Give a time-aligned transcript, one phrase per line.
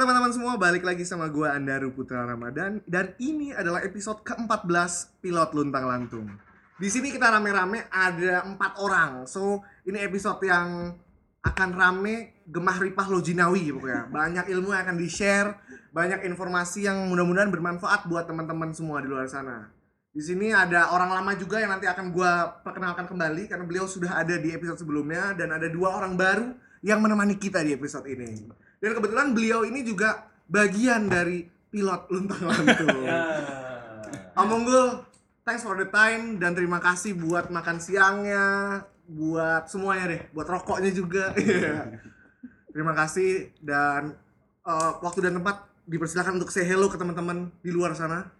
[0.00, 5.52] Teman-teman semua balik lagi sama gua Andaru Putra Ramadan dan ini adalah episode ke-14 Pilot
[5.52, 6.24] Luntang Lantung.
[6.80, 9.28] Di sini kita rame-rame ada empat orang.
[9.28, 10.96] So ini episode yang
[11.44, 14.08] akan rame gemah ripah lojinawi pokoknya.
[14.08, 15.60] Banyak ilmu yang akan di-share,
[15.92, 19.68] banyak informasi yang mudah-mudahan bermanfaat buat teman-teman semua di luar sana.
[20.16, 24.16] Di sini ada orang lama juga yang nanti akan gua perkenalkan kembali karena beliau sudah
[24.16, 28.48] ada di episode sebelumnya dan ada dua orang baru yang menemani kita di episode ini.
[28.80, 32.88] Dan kebetulan beliau ini juga bagian dari pilot luntang lantung.
[33.06, 33.22] Ya.
[34.34, 35.04] Om Unggul,
[35.44, 40.90] thanks for the time dan terima kasih buat makan siangnya, buat semuanya deh, buat rokoknya
[40.90, 41.30] juga.
[41.38, 42.00] Iya.
[42.70, 44.14] terima kasih dan
[44.62, 48.30] eh, waktu dan tempat dipersilakan untuk say hello ke teman-teman di luar sana.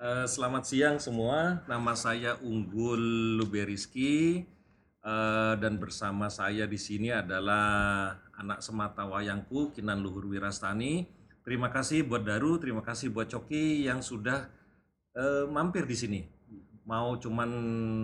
[0.00, 4.42] Eh, selamat siang semua, nama saya Unggul Luberiski
[5.04, 11.06] eh, dan bersama saya di sini adalah anak semata wayangku Kinan Luhur Wirastani.
[11.44, 14.48] Terima kasih buat Daru, terima kasih buat Coki yang sudah
[15.12, 16.20] eh, mampir di sini.
[16.84, 17.50] Mau cuman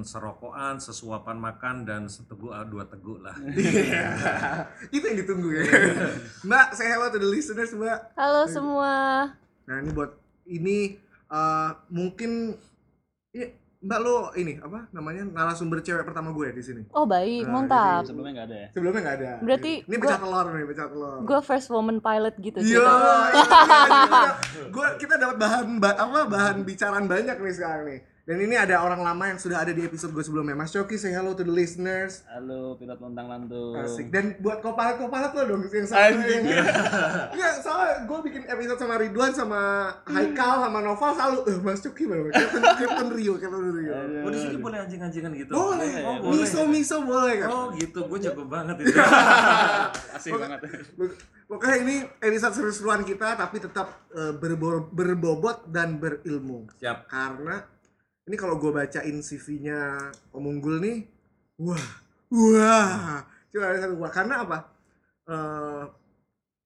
[0.01, 3.37] serokokan, sesuapan makan dan seteguk ah, dua teguk lah.
[3.57, 4.09] Iya.
[4.89, 5.65] Itu yang ditunggu ya.
[6.49, 8.17] Mbak, say hello to the listeners, Mbak.
[8.17, 8.93] Halo semua.
[9.69, 10.17] Nah, ini buat
[10.49, 10.97] ini
[11.29, 12.57] eh, mungkin
[13.37, 16.83] ya, Mbak lo ini apa namanya narasumber cewek pertama gue di sini.
[16.93, 18.05] Oh baik, Nah, mantap.
[18.05, 18.69] Sebelumnya nggak ada ya?
[18.71, 19.31] Sebelumnya nggak ada.
[19.41, 21.19] Berarti ini gua- pecah telur nih, pecah telur.
[21.25, 24.33] Gue first woman pilot gitu Iya, ceritanya.
[24.69, 28.01] gue kita dapat bahan ba- apa bahan bicaraan banyak nih sekarang nih.
[28.31, 30.55] Dan ini ada orang lama yang sudah ada di episode gue sebelumnya.
[30.55, 32.23] Mas Coki, say hello to the listeners.
[32.31, 33.75] Halo, pilot lontang lantung.
[33.75, 34.07] Asik.
[34.07, 36.47] Dan buat kopalet-kopalet lo dong yang satu yang
[37.35, 39.61] Iya, soalnya gue bikin episode sama Ridwan sama
[40.07, 43.93] Haikal sama Noval selalu eh, Mas Coki baru Captain, Captain Rio, Captain Rio.
[43.99, 45.51] Oh di sini boleh anjing-anjingan gitu?
[45.51, 46.35] Boleh, Oh, boleh.
[46.39, 47.49] miso miso boleh kan?
[47.51, 48.95] Oh gitu, gue jago banget itu.
[50.15, 50.71] Asik banget.
[51.51, 54.07] Pokoknya ini episode seru-seruan kita tapi tetap
[54.39, 56.71] berbo- berbobot dan berilmu.
[56.79, 57.11] Siap.
[57.11, 57.59] Karena
[58.25, 59.97] ini kalau gue bacain CV-nya
[60.31, 60.99] Om Unggul nih,
[61.57, 61.87] wah,
[62.31, 64.13] wah, cuma ada satu wah.
[64.13, 64.59] Karena apa?
[65.27, 65.83] Eh,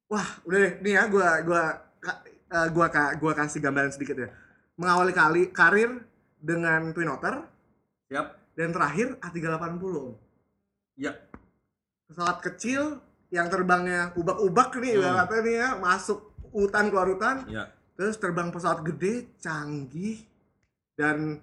[0.06, 1.62] wah, udah deh, nih ya, gue gua,
[2.50, 4.28] eh, gua, ka- gua kasih gambaran sedikit ya.
[4.74, 6.02] Mengawali kali karir
[6.36, 7.46] dengan Twin Otter
[8.10, 8.26] Siap.
[8.54, 10.18] dan terakhir A380.
[10.94, 11.12] Ya.
[12.04, 13.00] Pesawat kecil
[13.32, 15.26] yang terbangnya ubak-ubak nih, Hmm.
[15.42, 17.72] nih ya, masuk hutan keluar hutan, Ya.
[17.96, 20.22] terus terbang pesawat gede, canggih,
[20.94, 21.42] dan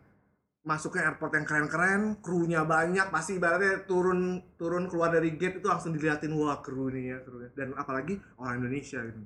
[0.61, 5.97] masuknya airport yang keren-keren, krunya banyak, pasti ibaratnya turun turun keluar dari gate itu langsung
[5.97, 7.49] diliatin wah kru nih ya krunya.
[7.57, 9.21] Dan apalagi orang Indonesia gitu.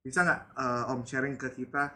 [0.00, 1.92] Bisa nggak eh, Om sharing ke kita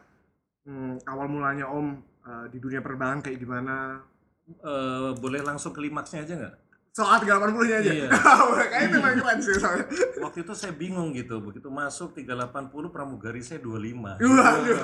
[0.68, 1.88] hmm, awal mulanya Om
[2.28, 4.04] eh, di dunia penerbangan kayak gimana?
[4.44, 6.54] Eh, boleh langsung klimaksnya aja nggak?
[6.94, 7.90] Soal 380 nya aja.
[7.90, 8.08] Iya.
[8.70, 9.86] Kayaknya itu main keren sih soalnya.
[10.22, 14.14] Waktu itu saya bingung gitu, begitu masuk 380 pramugari saya 25.
[14.22, 14.78] Waduh.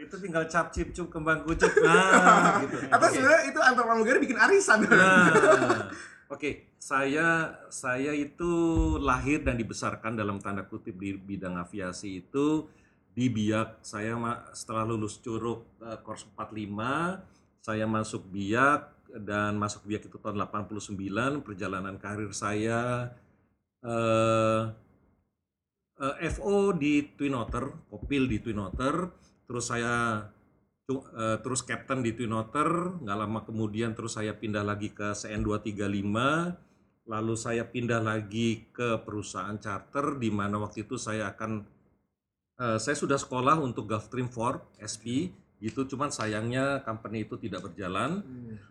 [0.00, 1.68] itu tinggal cap cip cup kembang kucuk.
[1.84, 2.88] Nah, gitu.
[2.88, 4.88] Atau sebenarnya itu antar pramugari bikin arisan.
[4.88, 5.92] Nah,
[6.32, 8.52] Oke, saya saya itu
[8.96, 12.64] lahir dan dibesarkan dalam tanda kutip di bidang aviasi itu
[13.12, 13.84] di Biak.
[13.84, 14.16] Saya
[14.56, 21.46] setelah lulus Curug eh, Kors 45, saya masuk Biak dan masuk Biak itu tahun 89.
[21.46, 23.12] Perjalanan karir saya
[23.86, 24.62] eh
[26.00, 29.08] eh, FO di Twin Otter, Kopil di Twin Otter,
[29.48, 30.26] terus saya
[30.90, 35.40] eh, terus Captain di Twin Otter, nggak lama kemudian terus saya pindah lagi ke CN
[35.44, 41.64] 235, lalu saya pindah lagi ke perusahaan charter di mana waktu itu saya akan
[42.60, 48.20] eh, saya sudah sekolah untuk Gulfstream 4 SP gitu cuman sayangnya company itu tidak berjalan.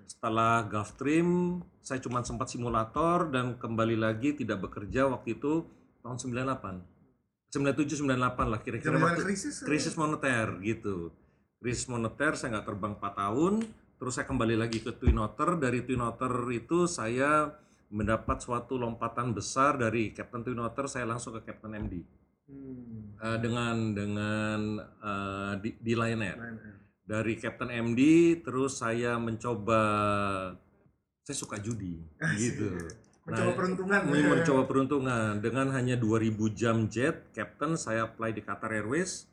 [0.06, 5.66] Setelah Gulfstream saya cuma sempat simulator dan kembali lagi tidak bekerja waktu itu
[6.06, 9.64] tahun 98 97 98 lah kira-kira waktu krisis.
[9.66, 11.10] krisis moneter gitu.
[11.58, 13.54] Krisis moneter saya nggak terbang 4 tahun
[13.96, 15.58] terus saya kembali lagi ke Twin Otter.
[15.58, 17.50] Dari Twin Otter itu saya
[17.90, 23.18] mendapat suatu lompatan besar dari Captain Twin Otter saya langsung ke Captain MD Hmm.
[23.18, 26.78] Eh, dengan dengan eh, di, di Lion Air Keren, keren.
[27.02, 28.02] dari Captain MD
[28.46, 29.82] terus saya mencoba
[31.26, 31.98] saya suka judi
[32.38, 32.70] gitu
[33.26, 34.00] Mencoba Nah, peruntungan.
[34.06, 39.26] Mau mencoba peruntungan dengan hanya 2000 jam jet Captain saya apply di Qatar Airways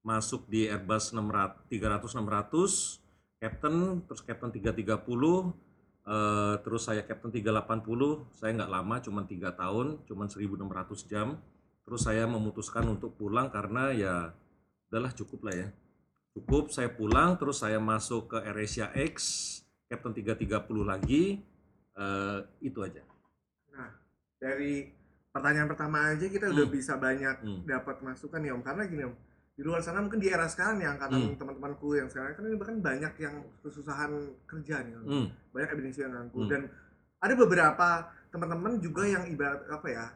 [0.00, 3.76] masuk di Airbus 600 300 600 Captain
[4.08, 5.52] terus Captain 330
[6.08, 11.36] eh, terus saya Captain 380 saya nggak lama cuma tiga tahun cuma 1600 jam
[11.84, 14.14] terus saya memutuskan untuk pulang karena ya
[14.88, 15.68] udahlah cukup lah ya
[16.32, 19.14] cukup saya pulang terus saya masuk ke AirAsia X
[19.86, 20.48] Captain 330
[20.82, 21.44] lagi
[21.94, 23.04] eh, itu aja
[23.70, 23.90] Nah,
[24.36, 24.86] dari
[25.28, 26.74] pertanyaan pertama aja kita udah Hmm.
[26.74, 27.60] bisa banyak Hmm.
[27.64, 29.14] dapat masukan ya om karena gini om
[29.54, 31.36] di luar sana mungkin di era sekarang nih angkatan Hmm.
[31.36, 34.10] teman-temanku yang sekarang kan ini bahkan banyak yang kesusahan
[34.44, 35.04] kerja nih om.
[35.04, 35.26] Hmm.
[35.50, 36.50] banyak evidensi yang ngaku Hmm.
[36.50, 36.62] dan
[37.18, 37.88] ada beberapa
[38.28, 40.06] teman-teman juga yang ibarat apa ya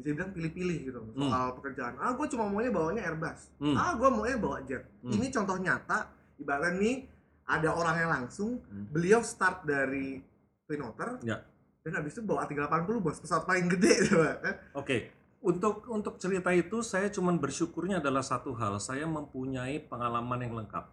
[0.00, 3.76] bisa bilang pilih-pilih gitu soal pekerjaan ah gue cuma maunya bawanya Airbus Hmm.
[3.76, 5.12] ah gue maunya bawa jet Hmm.
[5.12, 6.96] ini contoh nyata ibaratnya nih
[7.44, 8.88] ada orangnya langsung Hmm.
[8.88, 10.18] beliau start dari
[10.64, 11.44] Twin Otter Ya.
[11.80, 15.10] dan habis itu bawa A380 bos pesawat paling gede gitu kan Oke,
[15.40, 20.84] untuk untuk cerita itu saya cuman bersyukurnya adalah satu hal, saya mempunyai pengalaman yang lengkap.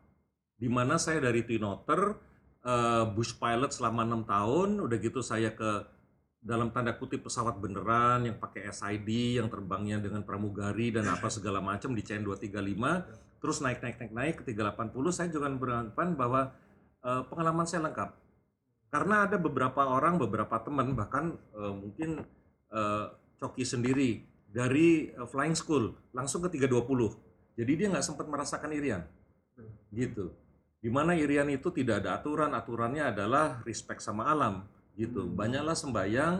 [0.55, 2.15] Di mana saya dari Twin Otter,
[2.63, 5.83] eh, bush pilot selama enam tahun, udah gitu saya ke
[6.37, 11.59] dalam tanda kutip pesawat beneran yang pakai SID, yang terbangnya dengan pramugari dan apa segala
[11.59, 16.41] macam di CN 235, terus naik naik naik naik ke 380, saya juga beranggapan bahwa
[17.03, 18.09] eh, pengalaman saya lengkap.
[18.87, 22.23] Karena ada beberapa orang, beberapa teman bahkan eh, mungkin
[22.71, 23.05] eh,
[23.37, 27.57] Coki sendiri dari eh, flying school langsung ke 320.
[27.57, 29.03] Jadi dia nggak sempat merasakan irian.
[29.89, 30.29] Gitu.
[30.77, 35.21] Di mana irian itu tidak ada aturan, aturannya adalah respect sama alam gitu.
[35.23, 35.37] Hmm.
[35.37, 36.35] Banyaklah sembayang,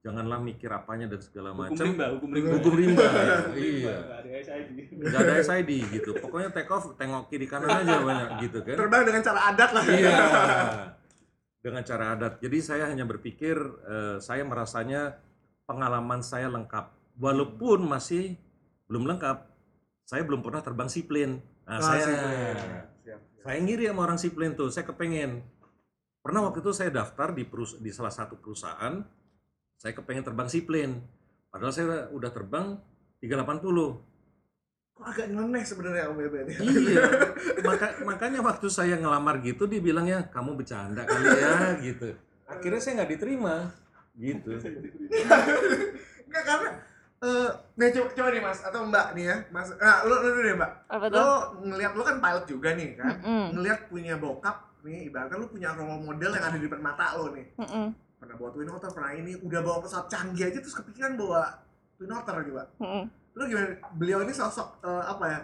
[0.00, 1.84] janganlah mikir apanya dan segala Hukum macam.
[1.84, 2.50] rimba, hukum rimba.
[2.56, 3.02] Hukum rimba.
[3.58, 3.96] iya.
[3.98, 4.68] Nggak ada SID.
[4.96, 6.10] Nggak ada SID gitu.
[6.16, 8.76] Pokoknya take off, tengok kiri kanan aja banyak gitu kan.
[8.78, 10.16] terbang dengan cara adat lah Iya.
[11.58, 12.32] Dengan cara adat.
[12.38, 15.18] Jadi saya hanya berpikir eh, saya merasanya
[15.66, 16.94] pengalaman saya lengkap.
[17.18, 18.38] Walaupun masih
[18.86, 19.50] belum lengkap.
[20.06, 21.42] Saya belum pernah terbang seaplane.
[21.66, 23.20] Nah, Ah, saya sip, siap, siap.
[23.42, 24.70] saya ngiri sama orang seaplane tuh.
[24.70, 25.42] Saya kepengen.
[26.26, 28.98] Pernah waktu itu saya daftar di perus- di salah satu perusahaan.
[29.78, 30.98] Saya kepengen terbang seaplane.
[31.46, 32.74] Padahal saya udah terbang
[33.20, 34.02] 380.
[34.90, 36.56] kok agak nyeleneh sebenarnya om Bebe ini
[36.88, 37.04] Iya,
[37.68, 42.16] maka, makanya waktu saya ngelamar gitu dia bilangnya kamu bercanda kali ya gitu.
[42.42, 43.76] Akhirnya saya nggak diterima
[44.16, 44.56] gitu.
[46.26, 46.70] Enggak karena
[47.18, 50.40] eh nih coba, coba nih mas atau mbak nih ya mas nah lu lu dulu
[50.42, 51.36] deh mbak Apa lo tuh?
[51.64, 53.44] ngelihat lo kan pilot juga nih kan Mm-mm.
[53.52, 54.56] ngelihat punya bokap
[54.86, 57.86] nih ibaratnya lu punya role model yang ada di depan mata lo nih Mm-mm.
[58.22, 61.58] pernah bawa Twin Otter pernah ini udah bawa pesawat canggih aja terus kepikiran bawa
[61.98, 62.68] Twin Otter gitu Mbak.
[62.78, 63.04] Mm-mm.
[63.36, 63.68] lu gimana
[63.98, 65.38] beliau ini sosok eh, apa ya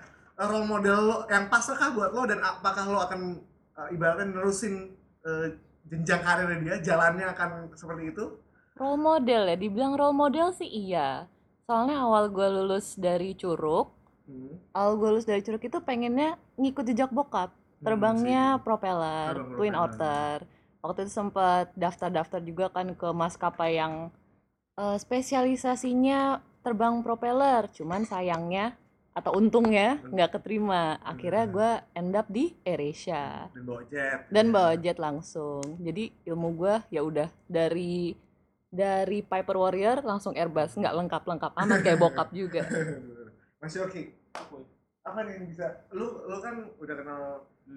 [0.46, 3.20] role model lo yang pas kah buat lo dan apakah lo akan
[3.82, 4.94] eh, ibaratnya nerusin
[5.26, 5.58] eh,
[5.90, 8.24] jenjang karirnya dia jalannya akan seperti itu
[8.72, 11.28] Role model ya, dibilang role model sih iya.
[11.68, 13.92] Soalnya awal gue lulus dari Curug,
[14.26, 14.74] hmm.
[14.74, 17.52] awal gue lulus dari Curug itu pengennya ngikut jejak bokap.
[17.82, 19.90] Terbangnya propeller, Terbang Twin propeller.
[19.90, 20.36] Otter.
[20.80, 24.10] Waktu itu sempat daftar-daftar juga kan ke maskapai yang
[24.74, 26.20] eh, spesialisasinya
[26.60, 27.66] terbang propeller.
[27.68, 28.74] Cuman sayangnya
[29.12, 30.96] atau untungnya nggak keterima.
[31.02, 31.52] Akhirnya Hmm.
[31.52, 33.52] gue end up di AirAsia.
[33.52, 38.16] dan bawa jet dan bawa jet langsung jadi ilmu gua ya udah dari
[38.66, 42.64] dari Piper Warrior langsung Airbus nggak lengkap lengkap amat kayak bokap juga
[43.60, 44.16] Mas Yoki
[45.04, 47.20] apa nih yang bisa lu lu kan udah kenal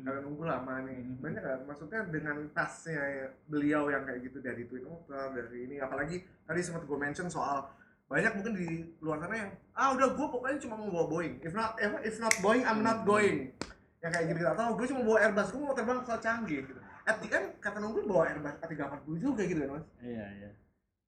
[0.04, 1.00] kalian nunggu lama nih.
[1.00, 1.18] Hmm.
[1.22, 1.60] banyak nggak?
[1.70, 6.60] Maksudnya dengan tasnya ya, beliau yang kayak gitu dari Twin Otter dari ini apalagi tadi
[6.60, 7.70] sempat gue mention soal
[8.06, 8.68] banyak mungkin di
[9.02, 11.36] luar sana yang ah udah gue pokoknya cuma mau bawa Boeing.
[11.42, 13.54] If not if, if not Boeing I'm not going.
[14.04, 16.82] Yang kayak gitu atau gue cuma bawa Airbus gue mau terbang pesawat canggih gitu.
[17.06, 19.86] At the end kata nunggu bawa Airbus A380 juga gitu kan mas?
[20.02, 20.50] Iya, iya.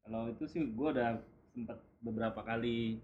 [0.05, 1.21] Kalau itu sih gue udah
[1.53, 3.01] sempat beberapa kali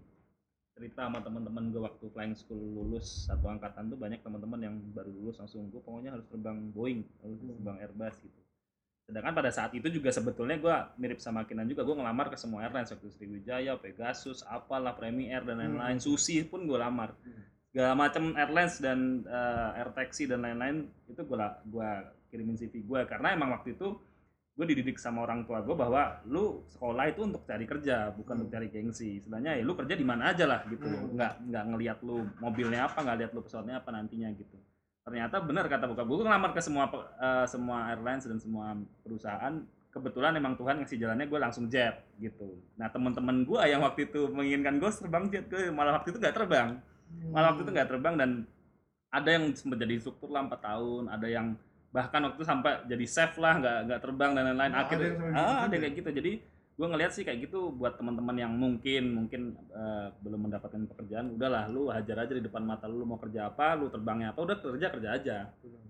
[0.74, 5.06] cerita sama teman-teman gue waktu flying school lulus satu angkatan tuh banyak teman-teman yang baru
[5.06, 7.50] lulus langsung gue pokoknya harus terbang Boeing, harus Hmm.
[7.54, 8.40] terbang Airbus gitu.
[9.04, 12.64] Sedangkan pada saat itu juga sebetulnya gue mirip sama Kinan juga gue ngelamar ke semua
[12.64, 17.14] airlines waktu Sriwijaya, Pegasus, apalah Premier dan lain-lain, Susi pun gue lamar.
[17.22, 17.44] Hmm.
[17.70, 21.36] Segala macam airlines dan eh, air taxi dan lain-lain itu gue
[21.70, 21.90] gua
[22.34, 23.94] kirimin CV gue karena emang waktu itu
[24.54, 28.54] gue dididik sama orang tua gue bahwa lu sekolah itu untuk cari kerja bukan untuk
[28.54, 29.18] cari gengsi.
[29.18, 31.18] Sebenarnya ya lu kerja di mana aja lah gitu Hmm.
[31.18, 34.54] nggak nggak ngelihat lu mobilnya apa nggak lihat lu pesawatnya apa nantinya gitu.
[35.04, 36.86] Ternyata benar kata bokap gue ngelamar ke semua
[37.18, 39.54] eh, semua airlines dan semua perusahaan.
[39.90, 42.58] Kebetulan emang Tuhan ngasih jalannya gue langsung jet gitu.
[42.78, 46.34] Nah teman-teman gue yang waktu itu menginginkan gue terbang jet gue malah waktu itu nggak
[46.34, 46.78] terbang.
[47.34, 48.30] Malah waktu itu nggak terbang dan
[49.10, 51.54] ada yang sempat jadi instruktur lah 4 tahun ada yang
[51.94, 55.14] bahkan waktu itu sampai jadi chef lah nggak nggak terbang dan lain-lain ada akhirnya yang
[55.14, 55.78] sampai ah, gitu ada juga.
[55.78, 56.32] kayak gitu jadi
[56.74, 61.70] gue ngelihat sih kayak gitu buat teman-teman yang mungkin mungkin eh, belum mendapatkan pekerjaan udahlah
[61.70, 64.58] lu hajar aja di depan mata lu, lu mau kerja apa lu terbangnya apa udah
[64.58, 65.36] kerja kerja aja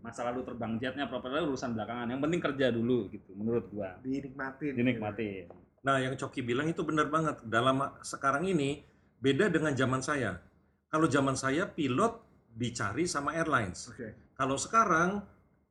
[0.05, 4.77] masalah lu terbang jetnya propeller urusan belakangan yang penting kerja dulu gitu menurut gua dinikmatin
[4.77, 5.49] dinikmatin
[5.85, 7.45] Nah, yang Coki bilang itu benar banget.
[7.45, 8.81] Dalam sekarang ini
[9.21, 10.41] beda dengan zaman saya.
[10.89, 12.25] Kalau zaman saya pilot
[12.57, 13.93] dicari sama airlines.
[13.93, 15.21] oke Kalau sekarang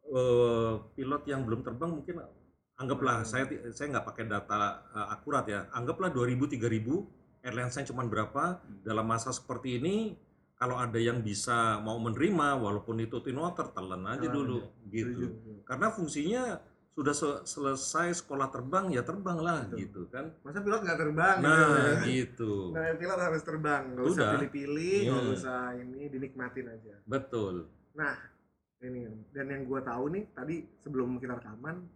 [0.06, 2.16] eh, pilot yang belum terbang mungkin
[2.76, 3.28] anggaplah Hmm.
[3.28, 5.70] saya saya nggak pakai data eh, akurat ya.
[5.72, 7.06] Anggaplah 2000 3000
[7.42, 8.82] airlinesnya cuma berapa Hmm.
[8.82, 10.16] dalam masa seperti ini
[10.54, 14.58] kalau ada yang bisa mau menerima walaupun itu twin otter telan aja Telan dulu
[14.88, 15.28] gitu
[15.62, 16.44] karena fungsinya
[16.90, 19.78] sudah se- selesai sekolah terbang ya terbang lah Betul.
[19.82, 21.36] gitu kan Masa pilot nggak terbang?
[21.42, 21.58] nah
[22.00, 22.06] gitu.
[22.06, 25.34] gitu Nah, pilot harus terbang, nggak usah pilih-pilih, nggak Iya.
[25.34, 26.96] usah ini, dinikmatin aja.
[27.04, 28.14] betul Nah,
[28.86, 31.88] ini dan yang gue tahu nih tadi sebelum kita rekaman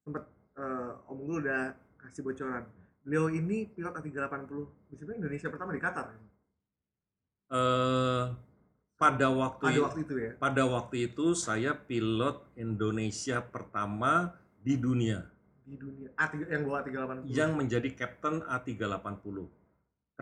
[0.00, 0.22] sempet
[0.54, 2.66] eh, Om Gul udah kasih bocoran.
[3.00, 4.50] Beliau ini pilot A380
[4.88, 6.06] bisa Indonesia pertama di Qatar.
[7.50, 8.24] eh
[8.94, 10.30] pada waktu Pada i- waktu itu ya.
[10.36, 15.26] pada waktu itu saya pilot Indonesia pertama di dunia
[15.62, 16.08] Di dunia.
[16.14, 17.22] A3, yang bawa A380.
[17.28, 19.36] yang menjadi Kapten A380.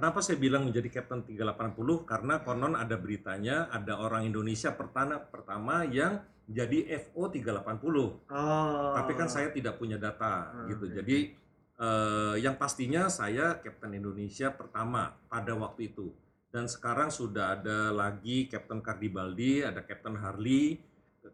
[0.00, 2.08] Kenapa saya bilang menjadi Kapten 380?
[2.08, 8.32] Karena konon ada beritanya ada orang Indonesia pertama pertama yang jadi FO 380.
[8.32, 8.96] Oh.
[8.96, 10.88] Tapi kan saya tidak punya data Ah, gitu.
[10.88, 11.36] Jadi
[11.76, 16.16] eh, yang pastinya saya Kapten Indonesia pertama pada waktu itu.
[16.48, 20.80] Dan sekarang sudah ada lagi Kapten Cardibaldi, ada Kapten Harley.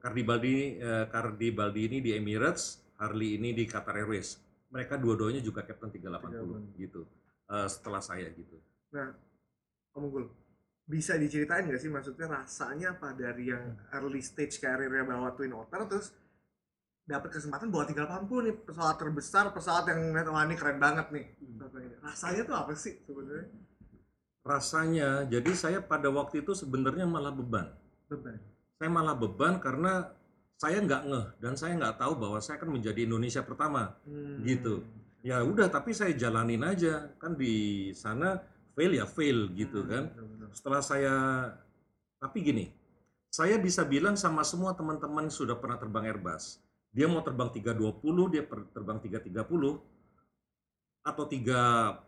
[0.03, 4.43] Cardibaldi eh, Cardibaldi ini di Emirates, Harley ini di Qatar Airways.
[4.75, 7.07] Mereka dua-duanya juga Kapten 380 gitu.
[7.47, 8.59] Eh, setelah saya gitu.
[9.95, 10.27] Om Gul,
[10.85, 15.83] bisa diceritain nggak sih maksudnya rasanya apa dari yang early stage karirnya bawa Twin Otter
[15.87, 16.11] terus
[17.07, 21.25] dapat kesempatan bawa 380 nih pesawat terbesar pesawat yang ngeliat wah ini keren banget nih
[22.03, 23.47] rasanya tuh apa sih sebenarnya
[24.47, 27.67] Rasanya jadi saya pada waktu itu sebenarnya malah beban.
[28.07, 28.39] beban
[28.79, 30.07] saya malah beban karena
[30.55, 34.43] saya nggak ngeh dan saya nggak tahu bahwa saya akan menjadi Indonesia pertama Hmm.
[34.47, 34.87] Gitu.
[35.27, 37.11] Ya udah tapi saya jalanin aja.
[37.19, 38.39] Kan di sana
[38.79, 40.05] fail ya fail gitu Hmm, kan.
[40.55, 41.15] setelah saya
[42.17, 42.67] tapi gini
[43.29, 46.63] saya bisa bilang sama semua teman-teman sudah pernah terbang Airbus.
[46.95, 49.77] Dia mau terbang 320 dia terbang 330
[51.03, 51.61] atau tiga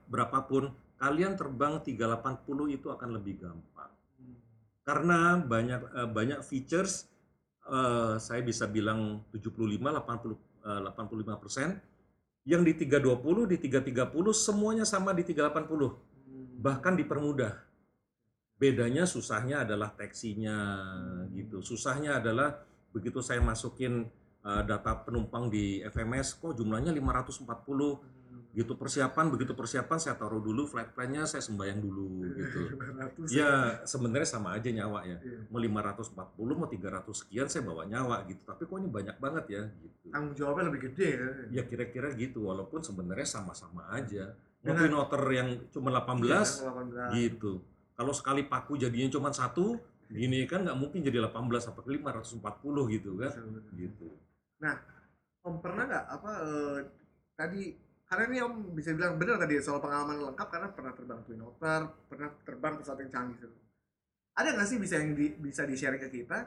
[0.09, 3.93] berapapun kalian terbang 380 itu akan lebih gampang.
[4.19, 4.35] Hmm.
[4.83, 7.07] karena banyak eh, banyak features
[7.69, 10.35] eh, saya bisa bilang 75 80
[10.67, 11.69] eh, 85 persen
[12.49, 16.61] yang di 320 di 330 semuanya sama di 380 Hmm.
[16.61, 17.57] bahkan dipermudah
[18.57, 20.57] bedanya susahnya adalah teksinya
[21.37, 24.09] gitu susahnya adalah begitu saya masukin
[24.45, 27.45] eh, data penumpang di FMS kok jumlahnya 540
[28.01, 28.18] Hmm.
[28.59, 32.75] Gitu persiapan begitu persiapan saya taruh dulu flight plan-nya saya sembayang dulu gitu.
[32.75, 33.51] 500 ya
[33.87, 35.17] sebenarnya sama aja nyawa ya.
[35.23, 35.47] Iya.
[35.47, 38.43] mau 540 mau 300 sekian saya bawa nyawa gitu.
[38.43, 40.11] Tapi kok ini banyak banget ya gitu.
[40.11, 42.51] Tanggung jawabnya lebih gede kan ya kira-kira gitu.
[42.51, 44.35] Walaupun sebenarnya sama-sama aja.
[44.59, 46.43] Mobil noter yang cuma 18 Iya,
[47.15, 47.15] 18.
[47.15, 47.53] gitu.
[47.95, 52.43] Kalau sekali paku jadinya cuma satu gini kan nggak mungkin jadi 18 apa 540
[52.91, 53.31] gitu kan.
[53.31, 53.73] Betul, betul.
[53.79, 54.09] gitu.
[55.47, 56.79] Om pernah nggak apa eh,
[57.39, 57.63] tadi
[58.09, 61.81] karena ini Om bisa bilang benar tadi soal pengalaman lengkap karena pernah terbang Twin Otter,
[62.09, 63.49] pernah terbang pesawat yang canggih itu.
[64.33, 66.39] Ada nggak sih bisa yang di, bisa di share ke kita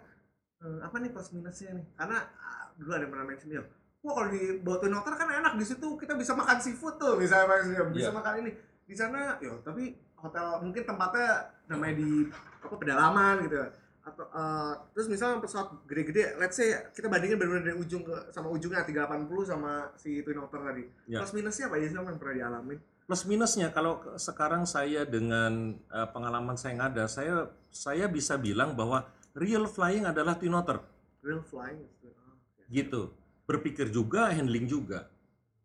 [0.61, 1.85] eh, apa nih plus minusnya nih?
[1.93, 3.63] Karena ah, dulu ada yang pernah mention dia,
[4.01, 7.13] wah kalau di bawah Twin Otter kan enak di situ kita bisa makan seafood tuh
[7.15, 7.61] misalnya
[7.93, 8.09] bisa Iya.
[8.09, 8.51] makan ini
[8.81, 11.29] di sana, ya tapi hotel mungkin tempatnya
[11.69, 12.29] namanya di
[12.61, 13.57] apa pedalaman gitu
[14.01, 18.50] atau eh, terus misalnya pesawat gede-gede let's say kita bandingin benar-benar dari ujung ke sama
[18.50, 20.84] ujungnya 380 sama si Twin Otter tadi.
[21.05, 21.22] Ya.
[21.22, 22.77] plus minusnya apa aja sih Om, yang pernah dialamin?
[23.05, 27.36] Plus minusnya kalau sekarang saya dengan eh, pengalaman saya yang ada saya
[27.70, 29.05] saya bisa bilang bahwa
[29.38, 30.81] real flying adalah twin otter.
[31.22, 32.65] Real flying is- oh, oke.
[32.74, 33.13] gitu.
[33.46, 35.12] Berpikir juga handling juga.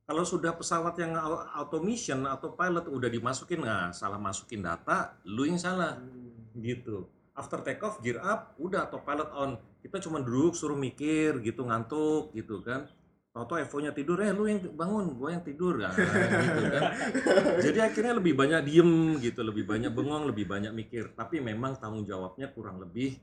[0.07, 5.17] Kalau sudah pesawat yang au- auto mission atau pilot udah dimasukin nah salah masukin data
[5.25, 5.97] lu yang salah.
[5.99, 6.31] Hmm.
[6.57, 7.05] gitu
[7.37, 9.51] after take off gear up udah autopilot on
[9.85, 12.89] kita cuma duduk suruh mikir gitu ngantuk gitu kan
[13.37, 16.83] Toto Evo-nya tidur, eh lu yang bangun, gue yang tidur kan, gitu kan.
[17.69, 21.13] Jadi akhirnya lebih banyak diem gitu, lebih banyak bengong, lebih banyak mikir.
[21.13, 23.21] Tapi memang tanggung jawabnya kurang lebih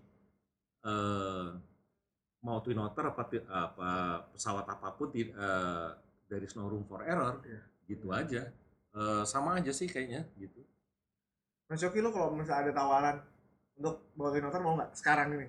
[0.85, 1.47] eh,
[2.45, 3.89] mau twin otter apa, apa
[4.29, 5.89] pesawat apa pun ti- eh,
[6.29, 7.61] there is no room for error, Iya.
[7.89, 8.53] gitu aja.
[8.93, 10.61] Eh, sama aja sih kayaknya gitu.
[11.65, 13.17] Mas Yoki lo kalau misalnya ada tawaran
[13.73, 15.47] untuk bawa Twin Otter mau nggak sekarang ini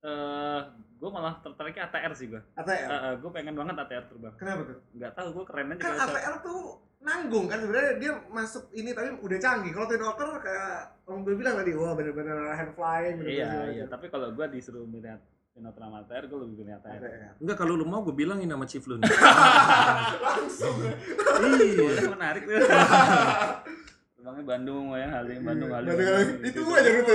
[0.00, 0.60] Eh,
[0.96, 2.40] gue malah tertariknya ATR sih gue.
[2.56, 4.32] ATR gue pengen banget ATR terbang.
[4.40, 6.60] kenapa tuh Nggak tahu gue keren aja kan ATR tuh
[7.00, 11.36] nanggung kan sebenarnya dia masuk ini tapi udah canggih kalau Twin Otter kayak Om gue
[11.36, 13.84] bilang tadi wah bener-bener hand flying bener-bener Iya segala iya.
[13.92, 16.96] Tapi kalau gue disuruh milih Pinot sama ATR, gue lebih pilih ATR.
[16.96, 17.32] ATR.
[17.36, 19.04] Enggak kalau lu mau gue bilangin sama Chief lu nih.
[20.24, 20.76] langsung
[21.60, 22.08] iya.
[22.08, 22.56] Menarik tuh.
[24.20, 25.88] Terbangnya Bandung, ya Halim, Bandung, Iya, Halim.
[25.88, 26.20] Bandung, Halim.
[26.20, 26.44] Halim.
[26.44, 27.12] Itu aja gitu?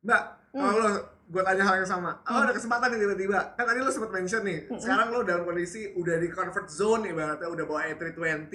[0.00, 0.64] Mbak, Hmm.
[0.64, 0.90] kalau lo
[1.28, 4.40] gue tanya hal yang sama, oh ada kesempatan nih tiba-tiba, kan tadi lo sempat mention
[4.40, 4.80] nih, Hmm.
[4.80, 8.48] sekarang lo dalam kondisi udah di comfort zone ibaratnya udah bawa A320,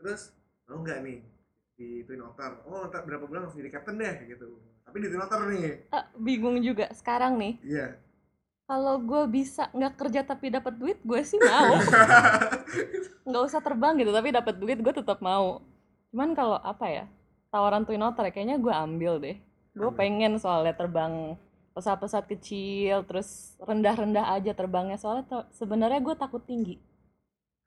[0.00, 0.32] terus
[0.64, 1.20] lo nggak nih
[1.76, 4.48] di Twin Otter oh ntar berapa bulan langsung jadi captain deh gitu
[4.80, 7.60] tapi di Twin Otter nih Ah, bingung juga sekarang nih.
[7.60, 8.00] iya
[8.64, 11.76] Kalau gue bisa nggak kerja tapi dapat duit, gue sih mau.
[13.28, 15.60] nggak usah terbang gitu, tapi dapat duit gue tetap mau.
[16.10, 17.04] Cuman kalau apa ya,
[17.50, 19.36] tawaran Twin Otter kayaknya gue ambil deh.
[19.76, 21.36] Gue pengen soalnya terbang
[21.76, 24.96] pesawat-pesawat kecil, terus rendah-rendah aja terbangnya.
[24.96, 26.80] Soalnya sebenarnya gue takut tinggi.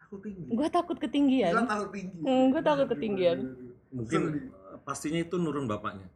[0.01, 1.53] aku tinggi Gue takut ketinggian.
[1.69, 3.37] takut tinggi Hmm, gua takut ketinggian.
[3.93, 4.21] Mungkin
[4.81, 6.09] pastinya itu nurun bapaknya.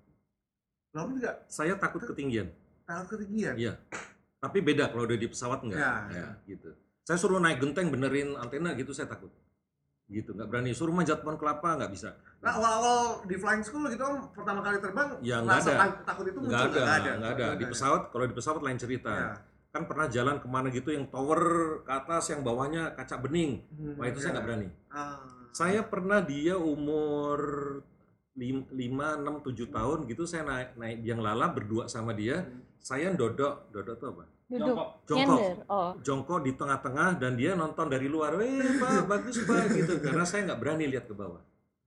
[0.97, 2.49] Lo juga Saya takut ketinggian.
[2.89, 3.73] takut ketinggian Iya.
[4.41, 5.77] Tapi beda kalau udah di pesawat enggak.
[5.77, 5.93] Ya.
[6.09, 6.73] Ya, gitu.
[7.05, 9.29] Saya suruh naik genteng benerin antena gitu saya takut.
[10.13, 10.72] Gitu, nggak berani.
[10.72, 12.13] Suruh manjat pohon kelapa nggak bisa.
[12.39, 15.74] Nah, awal-awal di flying school gitu om pertama kali terbang, Ya, nggak ada.
[15.74, 17.48] tak- takut itu muncul Nggak ada, nggak ada, nggak ada.
[17.55, 19.12] Di pesawat, kalau di pesawat lain cerita.
[19.12, 19.32] Ya.
[19.74, 21.41] Kan pernah jalan ke mana gitu yang tower
[21.82, 23.65] ke atas, yang bawahnya kaca bening.
[23.74, 24.34] Hmm, Wah itu saya ya.
[24.38, 24.67] nggak berani.
[24.88, 25.17] Ah.
[25.50, 27.39] Saya pernah dia umur
[28.36, 28.70] 5,
[29.17, 32.46] 6, 7 tahun gitu saya naik naik biang lala berdua sama dia.
[32.46, 32.62] Hmm.
[32.83, 34.23] Saya dodok, dodok tuh apa?
[34.51, 34.75] Duduk,
[35.07, 35.39] Jongkok.
[35.39, 35.55] Nyender.
[35.71, 40.03] Oh, Jongkok di tengah-tengah dan dia nonton dari luar, weh pak bagus pak gitu.
[40.03, 41.39] Karena saya nggak berani lihat ke bawah.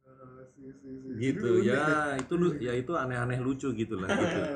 [0.09, 1.11] Ah, si, si, si.
[1.21, 4.39] Gitu ya itu lu ya itu aneh-aneh lucu gitu lah gitu.
[4.41, 4.47] ya.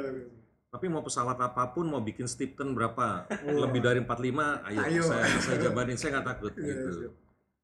[0.70, 3.58] Tapi mau pesawat apa pun mau bikin Stipton berapa Wah.
[3.68, 5.02] lebih dari 45, ayo, Ayo.
[5.02, 6.88] saya saya jabanin saya nggak takut Iya, gitu.
[7.04, 7.12] siap.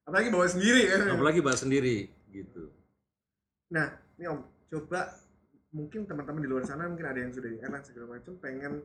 [0.06, 0.98] Apalagi bawa sendiri ya.
[1.16, 1.96] Apalagi bahas sendiri
[2.28, 2.70] gitu.
[3.72, 4.38] Nah, ini Om,
[4.70, 5.00] coba
[5.76, 8.80] mungkin teman-teman di luar sana mungkin ada yang sudah di airline segala macam pengen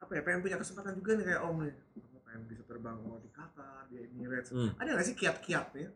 [0.00, 3.20] apa ya pengen punya kesempatan juga nih kayak Om nih Om pengen bisa terbang mau
[3.20, 4.72] di Qatar di Emirates Hmm.
[4.74, 5.88] ada nggak sih kiat-kiatnya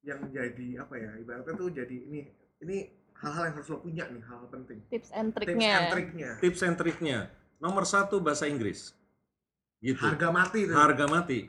[0.00, 2.20] yang jadi apa ya ibaratnya tuh jadi ini
[2.60, 2.76] ini
[3.14, 5.72] hal-hal yang harus lo punya nih hal penting tips and tips triknya.
[5.74, 7.18] and triknya Tips and triknya
[7.60, 8.92] nomor satu bahasa Inggris.
[9.78, 10.00] Gitu.
[10.00, 11.44] harga mati tuh harga mati.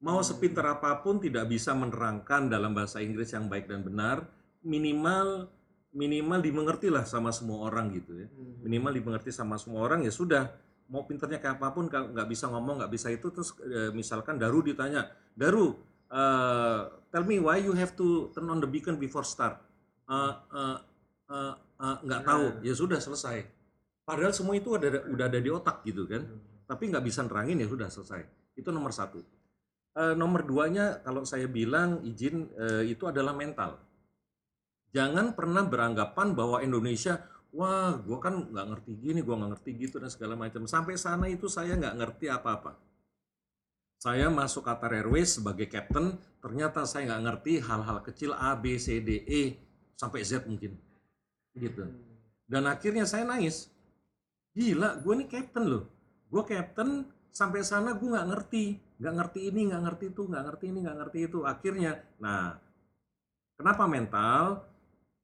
[0.00, 0.24] Mau Hmm.
[0.26, 4.24] sepintar apa pun tidak bisa menerangkan dalam bahasa Inggris yang baik dan benar,
[4.60, 5.48] minimal
[5.90, 8.26] minimal dimengerti lah sama semua orang gitu ya.
[8.30, 8.62] Hmm.
[8.66, 10.50] Minimal dimengerti sama semua orang ya sudah.
[10.90, 14.38] Mau pinternya kayak apa pun kalau nggak bisa ngomong nggak bisa itu terus eh, misalkan
[14.38, 15.06] Daru ditanya,
[15.38, 15.78] Daru,
[16.10, 16.80] eh,
[17.14, 19.62] tell me why you have to turn on the beacon before start.
[20.10, 20.78] Eh, eh,
[21.30, 23.46] eh, eh, nggak tahu, ya sudah selesai.
[24.02, 26.26] Padahal semua itu ada udah ada di otak gitu kan
[26.66, 28.22] tapi nggak bisa nerangin ya sudah selesai
[28.54, 29.22] itu nomor satu
[29.90, 33.74] Eh, nomor duanya kalau saya bilang izin eh, itu adalah mental
[34.90, 39.96] jangan pernah beranggapan bahwa Indonesia wah gua kan nggak ngerti gini gua nggak ngerti gitu
[39.98, 40.66] dan segala macam.
[40.70, 42.78] Sampai sana itu saya nggak ngerti apa-apa.
[44.00, 49.04] Saya masuk Qatar Airways sebagai captain ternyata saya nggak ngerti hal-hal kecil A B C
[49.04, 49.42] D E
[49.92, 50.72] sampai Z mungkin.
[51.52, 51.84] Gitu.
[52.48, 53.68] Dan akhirnya saya nangis.
[54.56, 55.84] Gila gue nih captain loh.
[56.32, 58.64] Gue captain sampai sana gue nggak ngerti.
[59.04, 61.38] Nggak ngerti ini nggak ngerti itu nggak ngerti ini nggak ngerti itu.
[61.44, 62.56] Akhirnya nah
[63.60, 64.64] kenapa mental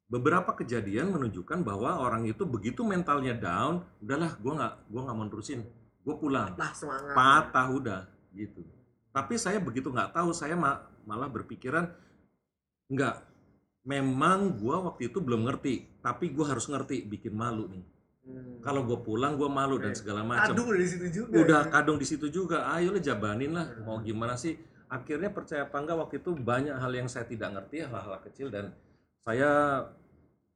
[0.07, 5.27] beberapa kejadian menunjukkan bahwa orang itu begitu mentalnya down udahlah gue nggak gue nggak mau
[5.27, 5.61] terusin
[6.07, 6.55] gue pulang.
[6.55, 7.11] Patah semangat.
[7.11, 8.63] Patah udah gitu.
[9.11, 11.91] Tapi saya begitu nggak tahu saya ma- malah berpikiran
[12.87, 13.15] nggak
[13.87, 17.85] memang gua waktu itu belum ngerti tapi gua harus ngerti bikin malu nih.
[18.27, 18.59] Hmm.
[18.59, 20.03] kalau gua pulang gua malu dan Oke.
[20.03, 20.51] segala macam.
[20.51, 21.71] Kadung udah di situ juga udah ya.
[21.71, 24.59] kadung di situ juga ayo lah jabanin lah mau gimana sih?
[24.91, 28.75] Akhirnya percaya apa enggak waktu itu banyak hal yang saya tidak ngerti hal-hal kecil dan
[29.23, 29.83] saya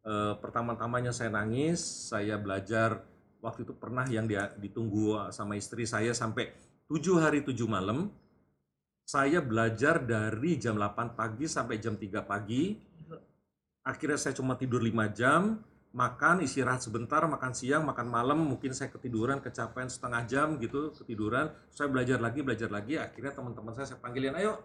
[0.06, 3.06] eh, pertama-tamanya saya nangis saya belajar
[3.42, 6.54] waktu itu pernah yang dia ditunggu sama istri saya sampai
[6.86, 8.14] tujuh hari tujuh malam.
[9.02, 12.80] Saya belajar dari jam 8 pagi sampai jam 3 pagi.
[13.84, 15.60] Akhirnya saya cuma tidur 5 jam
[15.92, 21.52] makan istirahat sebentar makan siang makan malam mungkin saya ketiduran kecapean setengah jam gitu ketiduran.
[21.68, 24.64] Saya belajar lagi belajar lagi akhirnya teman-teman saya saya panggilin ayo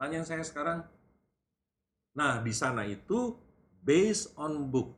[0.00, 0.80] tanyain saya sekarang.
[2.16, 3.36] Nah di sana itu
[3.82, 4.94] based on book.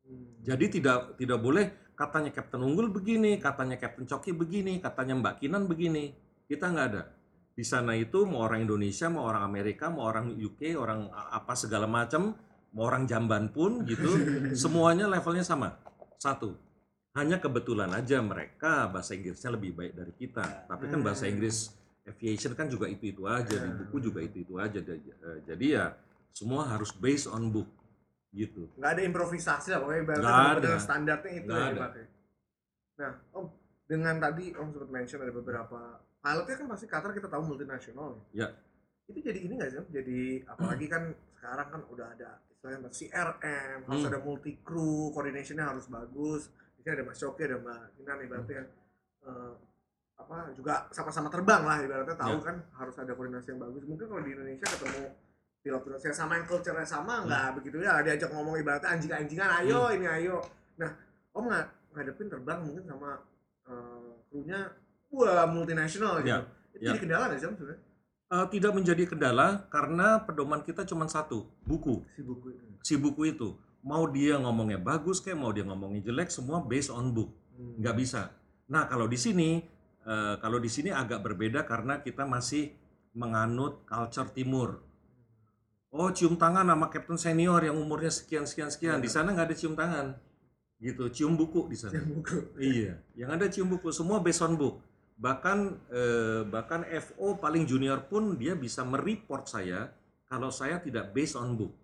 [0.00, 0.42] Hmm.
[0.42, 5.70] jadi tidak tidak boleh katanya Captain Unggul begini katanya Captain Coki begini katanya Mbak Kinan
[5.70, 6.10] begini.
[6.50, 7.02] Kita nggak ada.
[7.54, 11.86] Di sana itu mau orang Indonesia mau orang Amerika mau orang UK orang apa segala
[11.86, 12.34] macam
[12.74, 14.08] mau orang jamban pun gitu
[14.62, 15.78] semuanya levelnya sama.
[16.18, 16.56] Satu
[17.14, 20.66] hanya kebetulan aja mereka bahasa Inggrisnya lebih baik dari kita.
[20.66, 21.70] Tapi kan bahasa Inggris
[22.10, 25.84] aviation kan juga itu itu aja di buku juga itu itu aja eh, jadi ya
[26.32, 27.68] semua harus based on book
[28.30, 30.72] gitu nggak ada improvisasi lah pokoknya ibaratnya benar-benar ada.
[30.78, 31.72] standarnya itu ya ada.
[31.74, 32.04] dipakai.
[32.94, 33.46] Nah, Om,
[33.84, 35.78] dengan tadi Om sempat mention ada beberapa
[36.20, 38.46] pilotnya kan pasti Qatar kita tahu multinasional Ya.
[39.04, 39.82] Itu jadi ini nggak sih?
[39.90, 41.02] Jadi apalagi kan
[41.34, 44.10] sekarang kan udah ada istilahnya CRM, harus Hmm.
[44.12, 46.52] ada multi crew, coordinationnya harus bagus.
[46.76, 48.62] Di ada Mas Coki, ada Mbak Kinan ibaratnya
[49.20, 49.52] eh,
[50.14, 52.44] apa juga sama-sama terbang lah ibaratnya tahu Ya.
[52.46, 53.82] kan harus ada koordinasi yang bagus.
[53.82, 55.02] Mungkin kalau di Indonesia ketemu
[55.60, 60.06] pilot-pilot yang sama yang culture-nya sama nggak begitu ya diajak ngomong ibaratnya anjing-anjingan ayo ini
[60.08, 60.40] ayo
[60.80, 60.88] nah
[61.36, 63.10] om nggak ngadepin terbang mungkin sama
[64.30, 64.60] krunya
[65.10, 66.38] wah multinasional gitu Ya,
[66.72, 66.88] itu ya.
[66.94, 67.82] jadi kendala nggak sih om sebenarnya
[68.30, 72.06] Eh, tidak menjadi kendala karena pedoman kita cuma satu, buku.
[72.14, 76.30] si buku itu Si buku itu mau dia ngomongnya bagus kayak mau dia ngomongnya jelek
[76.30, 77.34] semua based on book.
[77.58, 77.82] Hmm.
[77.82, 78.30] nggak bisa.
[78.70, 79.58] Nah kalau di sini
[80.06, 82.70] eh, kalau di sini agak berbeda karena kita masih
[83.18, 84.78] menganut culture timur.
[85.90, 89.02] Oh cium tangan sama kapten senior yang umurnya sekian sekian sekian.
[89.02, 90.14] Di sana nggak ada cium tangan,
[90.78, 91.10] gitu.
[91.10, 91.98] Cium buku di sana.
[91.98, 94.78] Si buku iya, yang ada cium buku semua based on book.
[95.18, 95.58] Bahkan
[95.90, 99.90] eh, bahkan FO paling junior pun dia bisa mereport saya
[100.24, 101.74] kalau saya tidak based on book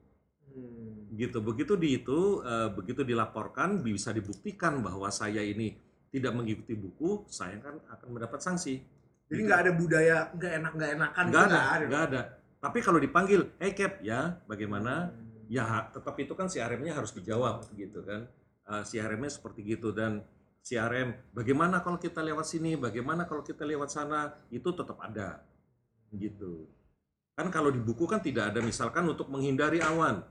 [0.56, 1.12] Hmm.
[1.12, 5.76] gitu begitu di itu eh, begitu dilaporkan bisa dibuktikan bahwa saya ini
[6.08, 8.80] tidak mengikuti buku saya kan akan mendapat sanksi
[9.28, 9.44] jadi Gitu.
[9.44, 12.20] nggak ada budaya nggak enak nggak enakan nggak gitu ada nggak ada
[12.60, 14.00] tapi kalau dipanggil hey cap.
[14.00, 15.12] Ya bagaimana?
[15.46, 18.26] Ya tetap itu kan CRM-nya harus dijawab gitu kan.
[18.66, 19.92] Eh, CRM-nya seperti gitu.
[19.94, 20.24] Dan
[20.66, 22.74] CRM bagaimana kalau kita lewat sini?
[22.74, 24.34] Bagaimana kalau kita lewat sana?
[24.50, 25.44] Itu tetap ada
[26.10, 26.66] gitu.
[27.36, 30.24] Kan kalau di buku kan tidak ada misalkan untuk menghindari awan.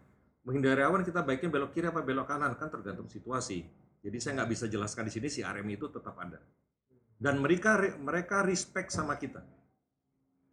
[0.43, 2.57] Menghindari awan kita baiknya belok kiri apa belok kanan.
[2.57, 3.63] Kan tergantung situasi.
[4.03, 6.41] Jadi saya nggak bisa jelaskan di sini CRM itu tetap ada.
[7.15, 9.39] Dan mereka mereka respect sama kita.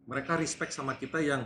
[0.07, 1.43] Mereka respect sama kita yang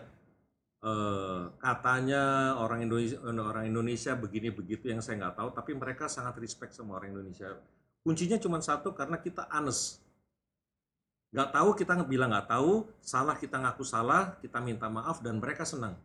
[1.58, 6.78] katanya orang Indonesia orang Indonesia begini begitu yang saya nggak tahu tapi mereka sangat respect
[6.78, 7.58] sama orang Indonesia.
[8.06, 10.00] Kuncinya cuma satu karena kita honest.
[11.34, 15.66] Nggak tahu kita bilang nggak tahu salah kita ngaku salah kita minta maaf dan mereka
[15.66, 15.98] senang.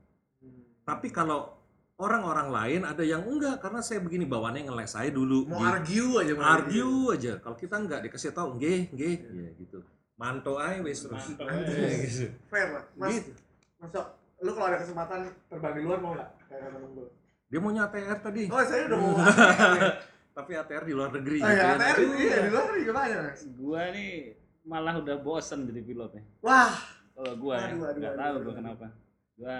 [0.43, 0.67] Hmm.
[0.83, 1.55] tapi kalau
[2.03, 5.71] orang-orang lain ada yang enggak karena saya begini bawaannya ngeles saya dulu mau gitu.
[5.71, 7.33] argue aja mau argue aja.
[7.39, 9.17] Kalau kita enggak dikasih tahu nggih nggih.
[9.31, 9.79] Ya gitu.
[10.19, 11.23] Manto aja wes terus.
[11.39, 11.71] Manto aja.
[12.09, 12.27] gitu.
[12.51, 12.85] fair lah.
[12.99, 13.31] Mas Gitu.
[13.79, 14.07] masuk
[14.43, 17.09] lu kalau ada kesempatan terbang di luar mau nggak kayak Bang Bul?
[17.47, 19.13] dia mau ATR tadi oh saya udah mau
[20.37, 21.77] tapi ATR di luar negeri oh gitu ya ya.
[21.77, 24.13] ATR iya di luar banyak mas Gua nih
[24.63, 26.23] malah udah bosen jadi pilotnya.
[26.41, 26.73] wah
[27.13, 28.87] Kalau gua ya, nggak tahu gua kenapa.
[29.37, 29.57] Gua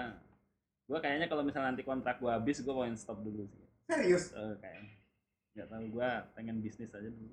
[0.89, 3.61] gua kayaknya kalau misalnya nanti kontrak gua habis, gua mau stop dulu sih.
[3.85, 4.95] serius Eh, kayaknya.
[5.53, 7.29] Nggak tahu gua pengen bisnis aja dulu.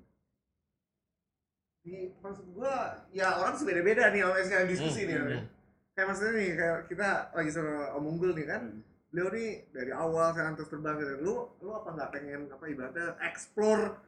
[1.81, 5.39] di maksud gua ya orang sih beda-beda nih sama yang diskusi Hmm, nih hmm, ya.
[5.41, 5.47] hmm.
[5.91, 8.79] Kayak maksudnya nih kayak kita lagi sama Om Unggul nih kan Hmm.
[9.11, 13.07] beliau nih dari awal sekarang terus terbang gitu lu lu apa nggak pengen apa ibaratnya
[13.21, 13.99] explore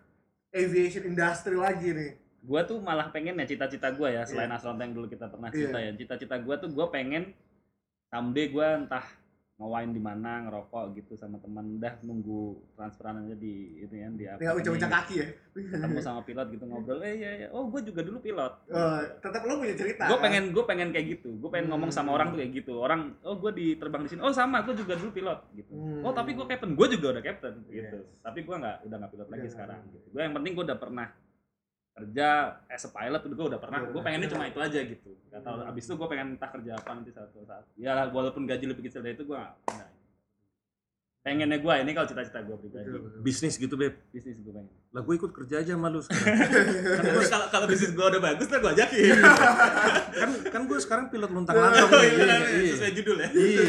[0.49, 2.11] aviation industry lagi nih
[2.43, 4.59] Gua tuh malah pengen ya cita-cita gua ya selain Iya.
[4.59, 5.55] astronot yang dulu kita pernah Iya.
[5.55, 5.91] cerita ya.
[5.95, 7.31] Cita-cita gua tuh gua pengen
[8.09, 9.03] someday gua entah
[9.53, 14.25] ngewain di mana ngerokok gitu sama teman dah nunggu transferan aja di itu ya di
[14.25, 15.27] apa tinggal ucap-ucap nih, kaki ya?
[15.53, 16.99] Ketemu sama pilot gitu ngobrol.
[16.99, 17.47] Eh iya iya.
[17.49, 18.53] Oh gue juga dulu pilot.
[18.65, 20.25] Eh, tetap lu punya cerita gue kan?
[20.25, 21.29] pengen gue pengen kayak gitu.
[21.37, 22.17] Gue pengen ngomong sama Hmm.
[22.17, 22.73] orang tuh kayak gitu.
[22.75, 24.19] Orang oh gue di terbang di sini.
[24.19, 25.39] Oh sama gue juga dulu pilot.
[25.53, 25.71] Gitu.
[25.71, 26.01] Hmm.
[26.01, 26.71] oh tapi gue captain.
[26.73, 27.53] Gue juga udah captain.
[27.63, 27.97] Gitu.
[28.01, 28.19] Yes.
[28.19, 29.53] tapi gue nggak udah nggak pilot lagi Iya.
[29.53, 30.07] sekarang gitu.
[30.09, 31.07] Gue yang penting gue udah pernah
[31.93, 32.27] kerja
[32.67, 34.05] as a pilot gue udah pernah Udah gue pernah.
[34.07, 35.69] pengennya cuma itu aja gitu gak tahu Hmm.
[35.69, 38.99] abis itu gue pengen entah kerja apa nanti satu saat ya walaupun gaji lebih kecil
[38.99, 39.89] dari itu gue nggak nggak.
[41.23, 43.21] pengennya gue ini kalau cita-cita gue pribadi Betul.
[43.21, 47.47] bisnis gitu beb bisnis gue pengen lah gue ikut kerja aja malu sekarang kan kalau
[47.49, 49.15] kalau bisnis gue udah bagus lah gue ajakin
[50.13, 52.71] kan kan gue sekarang pilot luntang lantung Oh, iya, Iya, iya, iya.
[52.73, 53.61] sesuai judul ya Iya.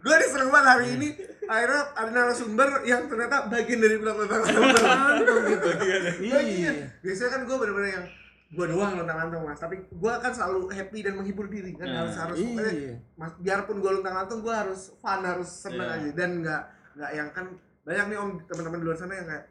[0.00, 1.08] gue nih seneng banget hari ini
[1.50, 5.66] akhirnya ada narasumber yang ternyata bagian dari Luntang lantung gitu.
[5.66, 6.02] Bagian.
[6.46, 8.06] iya biasanya kan gue bener-bener yang
[8.50, 9.58] gue doang luntang lantung mas.
[9.58, 11.86] Tapi gue kan selalu happy dan menghibur diri kan.
[11.86, 12.14] Nah, harus.
[12.14, 15.96] harus pokoknya iya mas biarpun gue luntang lantung gue harus fun harus seneng Iya.
[15.96, 16.10] aja.
[16.12, 16.62] Dan nggak
[16.94, 17.46] nggak yang kan
[17.80, 19.44] banyak nih om teman-teman di luar sana yang kayak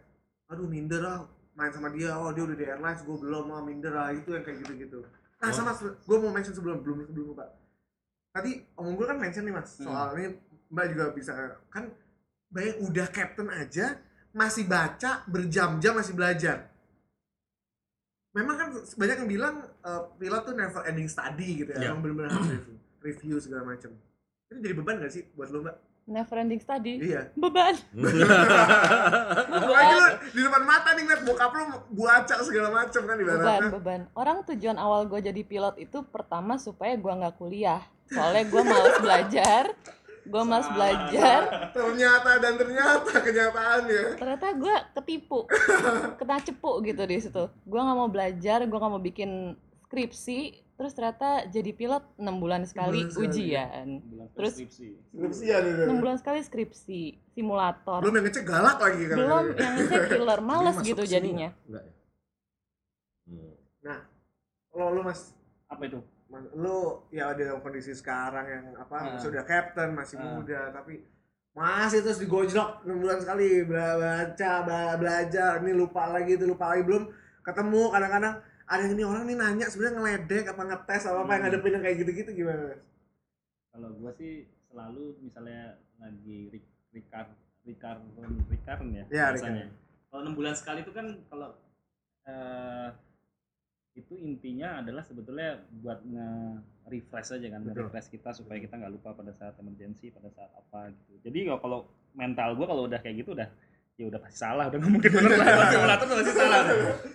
[0.47, 1.19] aduh minder ah
[1.51, 2.15] main sama dia.
[2.15, 3.45] Oh dia udah di airlines gue belum.
[3.49, 5.03] Ah minder ah itu yang kayak gitu-gitu.
[5.35, 5.51] Nah Wah.
[5.51, 7.43] sama gue mau mention sebelum belum sebelum lupa.
[8.29, 9.83] Tadi om gue kan mention nih mas Hmm.
[9.85, 11.33] soal ini mbak juga bisa
[11.67, 11.89] kan
[12.47, 13.97] banyak udah captain aja
[14.31, 16.69] masih baca berjam-jam masih belajar
[18.31, 21.87] memang kan banyak yang bilang eh, pilot tuh never ending study gitu ya, Ya.
[21.89, 23.89] emang bener-bener harus review, review segala macam
[24.45, 25.75] itu jadi beban gak sih buat lo mbak?
[26.05, 27.33] never ending study Iya.
[27.35, 27.73] beban
[29.49, 33.69] Apalagi lu di depan mata nih ngeliat bokap lu buaca segala macam kan beban ibaratnya.
[33.71, 38.61] beban orang tujuan awal gue jadi pilot itu pertama supaya gue nggak kuliah soalnya gue
[38.63, 39.63] males belajar
[40.29, 40.69] gue Salah.
[40.69, 44.03] belajar Ternyata dan ternyata kenyataannya.
[44.15, 45.49] ternyata gue ketipu
[46.15, 50.39] kena cepu gitu di situ gue nggak mau belajar gue nggak mau bikin skripsi
[50.75, 54.87] terus ternyata jadi pilot enam bulan sekali bulan ujian Bilang Terus- skripsi.
[55.11, 55.81] Skripsian itu.
[55.83, 59.17] enam bulan sekali skripsi simulator Belum yang ngecek galak lagi kan.
[59.17, 61.93] belum yang ngecek killer males gitu jadinya enggak ya
[63.25, 64.01] Hmm.
[64.69, 65.33] Kalau lu Mas
[65.65, 69.17] apa itu Mas- lu ya dalam kondisi sekarang yang apa Ah.
[69.17, 70.29] sudah captain masih Ah.
[70.29, 71.01] muda tapi
[71.51, 76.85] masih terus digojlok 6 bulan sekali baca ba- belajar ini lupa lagi itu lupa lagi
[76.85, 77.09] belum
[77.41, 81.33] ketemu kadang-kadang ada yang ini orang nih nanya sebenarnya ngeledek apa ngetes apa apa yang
[81.33, 81.45] Hmm.
[81.49, 82.77] ngadepin yang kayak gitu-gitu gimana?
[83.69, 84.33] Kalau gua sih
[84.69, 85.61] selalu misalnya
[85.97, 86.53] lagi
[86.93, 87.25] recur
[87.65, 88.05] recurrent
[88.45, 89.65] recurrent ya, Ya, biasanya.
[90.07, 91.57] Kalau enam bulan sekali itu kan kalau
[92.23, 92.87] eh,
[93.91, 97.85] itu intinya adalah sebetulnya buat nge-refresh aja kan, Betul.
[97.89, 101.19] nge-refresh kita supaya kita nggak lupa pada saat emergency, pada saat apa gitu.
[101.25, 101.79] Jadi kalau- kalau
[102.11, 103.49] mental gua kalau udah kayak gitu udah
[103.99, 105.43] ya udah pasti salah, udah nggak mungkin bener lah.
[105.43, 106.61] Masuk simulator udah pasti salah.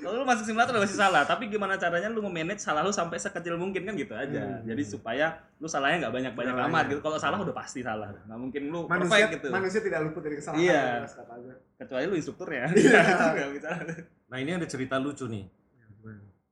[0.04, 3.16] Kalau lu masuk simulator udah pasti salah, tapi gimana caranya lu nge-manage salah lu sampai
[3.16, 4.42] sekecil mungkin kan gitu aja.
[4.44, 4.68] Hmm.
[4.68, 7.00] Jadi supaya lu salahnya nggak banyak-banyak amat gitu.
[7.00, 8.12] Kalau salah udah pasti salah.
[8.28, 9.48] Nggak mungkin lu manusia perfect gitu.
[9.48, 10.82] manusia tidak luput dari kesalahan Iya.
[11.80, 12.64] Kecuali lu instrukturnya.
[12.68, 13.00] Iya.
[13.00, 13.68] Itu nggak bisa.
[14.28, 15.63] Nah ini ada cerita lucu nih.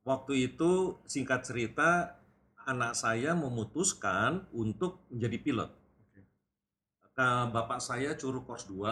[0.03, 2.19] Waktu itu singkat cerita
[2.67, 5.71] anak saya memutuskan untuk menjadi pilot.
[7.13, 8.83] Ke bapak saya curug kos 2,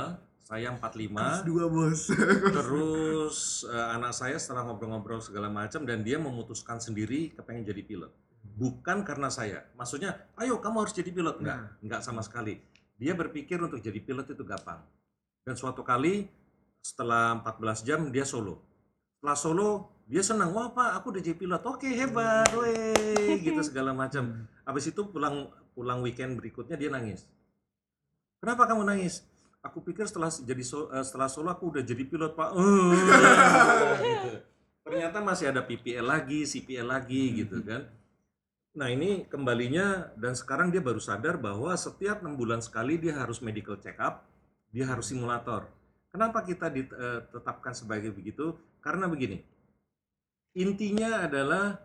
[0.46, 1.12] saya 45.
[1.12, 2.02] Terus dua bos
[2.60, 8.12] Terus eh, anak saya setelah ngobrol-ngobrol segala macam dan dia memutuskan sendiri kepengen jadi pilot.
[8.42, 9.68] Bukan karena saya.
[9.80, 11.40] Maksudnya, ayo kamu harus jadi pilot.
[11.40, 11.70] Enggak, Nah.
[11.82, 12.60] enggak sama sekali.
[13.00, 14.86] Dia berpikir untuk jadi pilot itu gampang.
[15.42, 16.30] Dan suatu kali
[16.84, 18.62] setelah 14 jam dia solo.
[19.18, 19.70] Setelah solo
[20.12, 24.44] dia senang, wah pak aku udah jadi pilot, oke hebat, weh, gitu segala macam.
[24.68, 27.24] Habis itu pulang pulang weekend berikutnya dia nangis.
[28.44, 29.24] Kenapa kamu nangis?
[29.64, 32.50] Aku pikir setelah jadi so- eh, setelah solo aku udah jadi pilot pak.
[32.52, 32.92] Eh,
[34.04, 34.30] gitu.
[34.84, 37.88] Ternyata masih ada PPL lagi, CPL lagi gitu kan.
[38.76, 43.40] Nah ini kembalinya dan sekarang dia baru sadar bahwa setiap enam bulan sekali dia harus
[43.40, 44.28] medical check up,
[44.76, 45.72] dia harus simulator.
[46.12, 48.60] Kenapa kita ditetapkan sebagai begitu?
[48.84, 49.40] Karena begini,
[50.54, 51.80] intinya adalah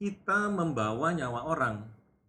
[0.00, 1.76] kita membawa nyawa orang.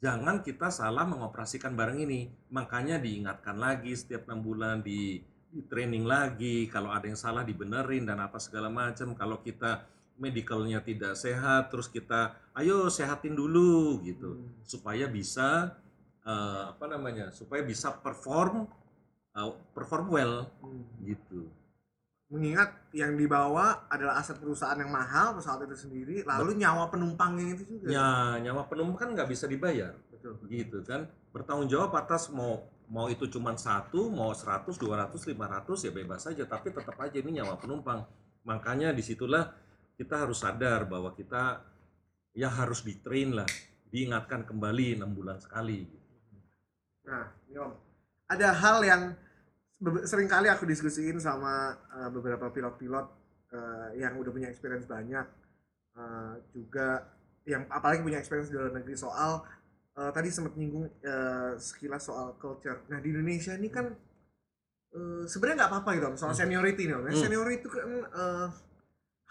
[0.02, 2.28] Jangan kita salah mengoperasikan barang ini.
[2.52, 5.22] Makanya diingatkan lagi setiap enam bulan di,
[5.54, 6.66] di training lagi.
[6.68, 9.14] Kalau ada yang salah dibenerin dan apa segala macam.
[9.14, 9.86] Kalau kita
[10.22, 14.54] medicalnya tidak sehat, terus kita ayo sehatin dulu gitu, Hmm.
[14.62, 15.74] supaya bisa
[16.22, 18.70] eh, apa namanya, supaya bisa perform
[19.34, 20.86] eh, perform well Hmm.
[21.02, 21.50] gitu.
[22.32, 27.64] Mengingat yang dibawa adalah aset perusahaan yang mahal pesawat itu sendiri lalu nyawa penumpangnya itu
[27.76, 27.92] juga.
[27.92, 29.92] Ya nyawa penumpang kan nggak bisa dibayar.
[30.08, 31.12] betul gitu kan.
[31.36, 36.44] Bertanggung jawab atas mau mau itu cuma satu mau 100 200 500 ya bebas saja
[36.48, 38.08] tapi tetap aja ini nyawa penumpang.
[38.48, 39.52] Makanya di situlah
[40.00, 41.60] kita harus sadar bahwa kita
[42.32, 43.48] ya harus di train lah
[43.92, 45.84] diingatkan kembali enam bulan sekali.
[47.04, 47.74] Nah, ini Om.
[48.32, 49.04] Ada hal yang
[50.06, 53.06] sering kali aku diskusiin sama uh, beberapa pilot-pilot
[53.54, 55.26] uh, yang udah punya experience banyak.
[55.92, 57.04] Uh, juga
[57.44, 59.44] yang apalagi punya experience di luar negeri soal
[59.98, 62.86] uh, tadi sempat nyinggung uh, sekilas soal culture.
[62.88, 63.92] Nah, di Indonesia ini kan
[64.96, 66.42] uh, sebenarnya nggak apa-apa gitu Om, soal Hmm.
[66.46, 67.04] seniority nih Om.
[67.10, 67.24] Ya, Hmm.
[67.28, 68.48] Seniority itu kan uh,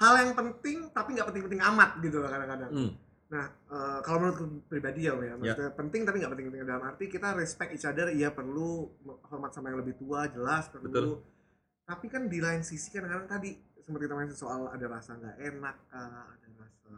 [0.00, 2.70] hal yang penting tapi nggak penting-penting amat gitu loh kadang-kadang.
[2.72, 2.90] Hmm,
[3.31, 7.38] Nah, eh, kalau menurut pribadi ya, ya, maksudnya penting tapi nggak penting-penting dalam arti kita
[7.38, 8.90] respect each other, iya perlu
[9.31, 10.90] hormat sama yang lebih tua, jelas perlu.
[10.90, 11.11] Betul.
[11.87, 15.37] Tapi kan di lain sisi kan kadang tadi seperti kita main soal ada rasa nggak
[15.47, 16.90] enak, kah, ada rasa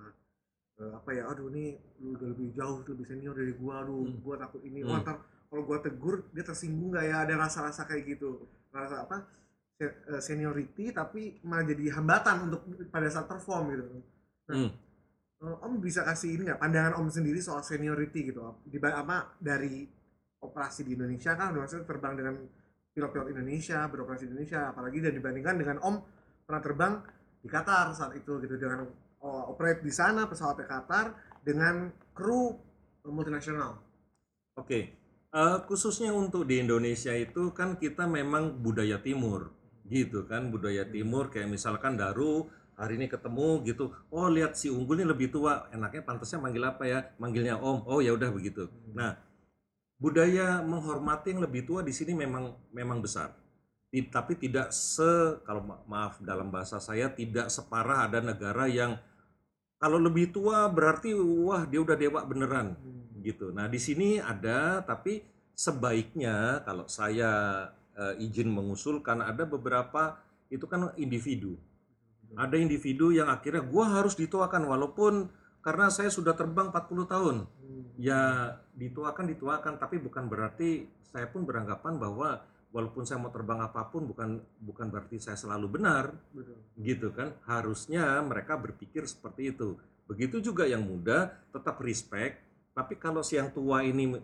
[0.81, 4.17] eh, apa ya, aduh nih lu udah lebih jauh, lebih senior dari gua, aduh Hmm.
[4.25, 4.89] gua takut ini, Hmm.
[4.89, 5.17] wah ntar
[5.53, 9.29] kalau gua tegur dia tersinggung nggak ya, ada rasa-rasa kayak gitu, rasa apa
[9.85, 13.85] eh, seniority tapi malah jadi hambatan untuk pada saat perform gitu.
[14.49, 14.71] Nah, hmm.
[15.43, 16.63] Eh, Om bisa kasih ini nggak?
[16.63, 18.63] Pandangan Om sendiri soal seniority gitu Om?
[18.63, 19.83] di apa dari
[20.39, 22.35] operasi di Indonesia kan maksudnya terbang dengan
[22.95, 24.71] pilot-pilot Indonesia beroperasi di Indonesia.
[24.71, 25.97] Apalagi dan dibandingkan dengan Om
[26.47, 26.93] pernah terbang
[27.43, 28.55] di Qatar saat itu gitu.
[28.55, 28.87] Dengan
[29.27, 31.07] oh, operate di sana pesawatnya Qatar
[31.43, 32.55] dengan kru
[33.11, 33.83] multinasional.
[34.55, 34.81] Oke,
[35.27, 39.51] eh, khususnya untuk di Indonesia itu kan kita memang budaya timur,
[39.91, 41.35] gitu kan budaya timur.
[41.35, 42.47] Kayak misalkan Daru
[42.79, 46.85] hari ini ketemu gitu, oh lihat si unggul ini lebih tua, enaknya pantasnya manggil apa
[46.89, 47.01] ya?
[47.21, 48.69] Manggilnya Om, oh ya udah begitu.
[48.97, 49.17] Nah,
[50.01, 53.33] budaya menghormati yang lebih tua di sini memang memang besar.
[53.93, 58.97] Ti- Tapi tidak se kalau ma- maaf dalam bahasa saya tidak separah ada negara yang
[59.83, 62.79] kalau lebih tua berarti wah dia udah dewa beneran
[63.23, 63.51] gitu.
[63.51, 65.23] Nah di sini ada, tapi
[65.55, 67.31] sebaiknya kalau saya
[67.99, 70.19] eh, izin mengusulkan ada beberapa
[70.53, 71.59] itu kan individu.
[72.37, 75.29] Ada individu yang akhirnya gua harus dituakan walaupun
[75.63, 77.37] karena saya sudah terbang 40 tahun.
[77.97, 82.43] Ya dituakan dituakan, tapi bukan berarti saya pun beranggapan bahwa
[82.73, 86.11] walaupun saya mau terbang apa pun bukan bukan berarti saya selalu benar.
[86.33, 86.57] Betul.
[86.81, 87.37] Gitu kan?
[87.45, 89.77] Harusnya mereka berpikir seperti itu.
[90.09, 94.17] Begitu juga yang muda tetap respect Tapi kalau si yang tua ini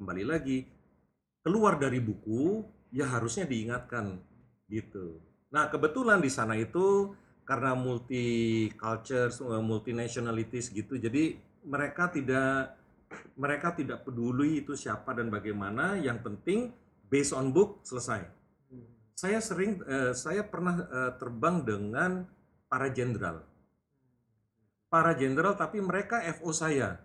[0.00, 0.64] kembali lagi
[1.44, 4.16] keluar dari buku, ya harusnya diingatkan.
[4.64, 5.20] Gitu.
[5.52, 12.78] Nah kebetulan di sana itu karena multi culture, multi nationalities gitu, jadi mereka tidak
[13.36, 16.00] mereka tidak peduli itu siapa dan bagaimana.
[16.00, 16.60] Yang penting
[17.12, 18.24] based on book selesai.
[19.12, 22.24] Saya sering, eh, saya pernah eh, terbang dengan
[22.66, 23.44] para jenderal.
[24.88, 27.00] Para jenderal tapi mereka FO saya.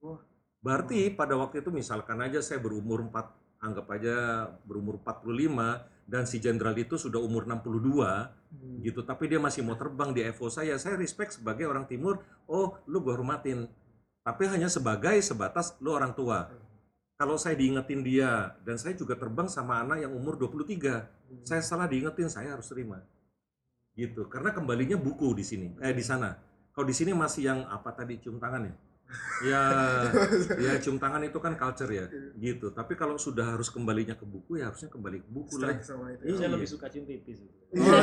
[0.00, 0.20] Wah.
[0.64, 4.16] Berarti pada waktu itu misalkan aja saya berumur 4, anggap aja
[4.66, 9.02] berumur 45 dan si jenderal itu sudah umur 62 gitu.
[9.02, 10.78] Tapi dia masih mau terbang di FO saya.
[10.78, 12.22] Saya respect sebagai orang timur.
[12.46, 13.66] Oh lu gua hormatin.
[14.22, 16.46] Tapi hanya sebagai sebatas lu orang tua.
[17.18, 21.90] Kalau saya diingetin dia dan saya juga terbang sama anak yang umur 23 saya salah
[21.90, 23.02] diingetin saya harus terima.
[23.98, 24.30] Gitu.
[24.30, 26.38] Karena kembalinya buku di sini eh di sana.
[26.70, 28.74] Kalau di sini masih yang apa tadi cium tangan ya
[29.44, 29.62] ya
[30.66, 34.58] ya cium tangan itu kan culture ya gitu tapi kalau sudah harus kembalinya ke buku
[34.58, 36.24] ya harusnya kembali ke buku lah itu.
[36.26, 36.36] Iya.
[36.36, 37.48] saya lebih suka cium pipi sih.
[37.74, 37.98] Iya.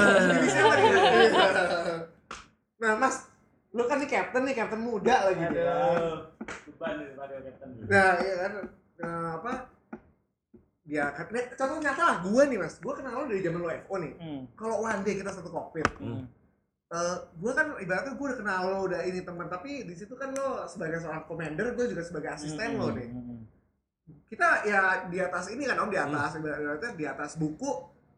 [0.79, 1.95] Iya.
[2.83, 3.31] Nah, Mas,
[3.71, 5.43] lu kan nih captain nih, captain muda lagi.
[5.47, 6.35] Aduh,
[6.67, 7.69] beban captain.
[7.87, 8.53] Nah, iya kan.
[8.99, 9.53] Nah, apa?
[10.83, 13.95] Ya, kan, contoh nyata lah, gue nih mas, gue kenal lo dari zaman lo FO
[14.03, 14.13] nih.
[14.19, 14.41] Hmm.
[14.59, 16.27] Kalau one day kita satu kokpit, Hmm.
[16.93, 20.29] Eh gue kan ibaratnya gue udah kenal lo, udah ini teman, tapi di situ kan
[20.29, 23.09] lo sebagai seorang commander, gue juga sebagai asisten lo nih.
[23.09, 23.41] Hmm.
[24.29, 27.71] Kita ya di atas ini kan om, di atas ibaratnya di atas buku,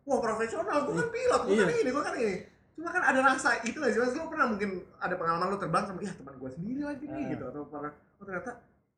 [0.03, 1.79] wah profesional, gue kan pilot, gue kan Iya.
[1.79, 2.35] ini, gue kan ini.
[2.75, 5.83] Cuma kan ada rasa itu lah sih mas, lo pernah mungkin ada pengalaman lo terbang
[5.88, 7.29] sama, ya teman gue sendiri lagi nih Ah.
[7.31, 8.51] gitu, atau pernah, oh ternyata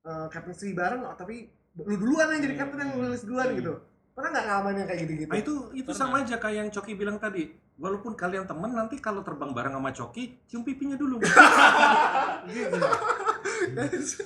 [0.07, 2.61] eh, Captain Sri bareng, oh, tapi lu duluan yang jadi Hmm.
[2.65, 3.57] captain yang nulis duluan Hmm.
[3.61, 3.73] gitu.
[4.17, 5.29] Pernah nggak ngalamin yang kayak gitu-gitu?
[5.29, 5.99] Nah itu itu Pernah.
[6.01, 7.43] sama aja kayak yang Coki bilang tadi.
[7.77, 11.21] Walaupun kalian teman nanti kalau terbang bareng sama Coki, cium pipinya dulu.
[11.21, 12.77] gitu.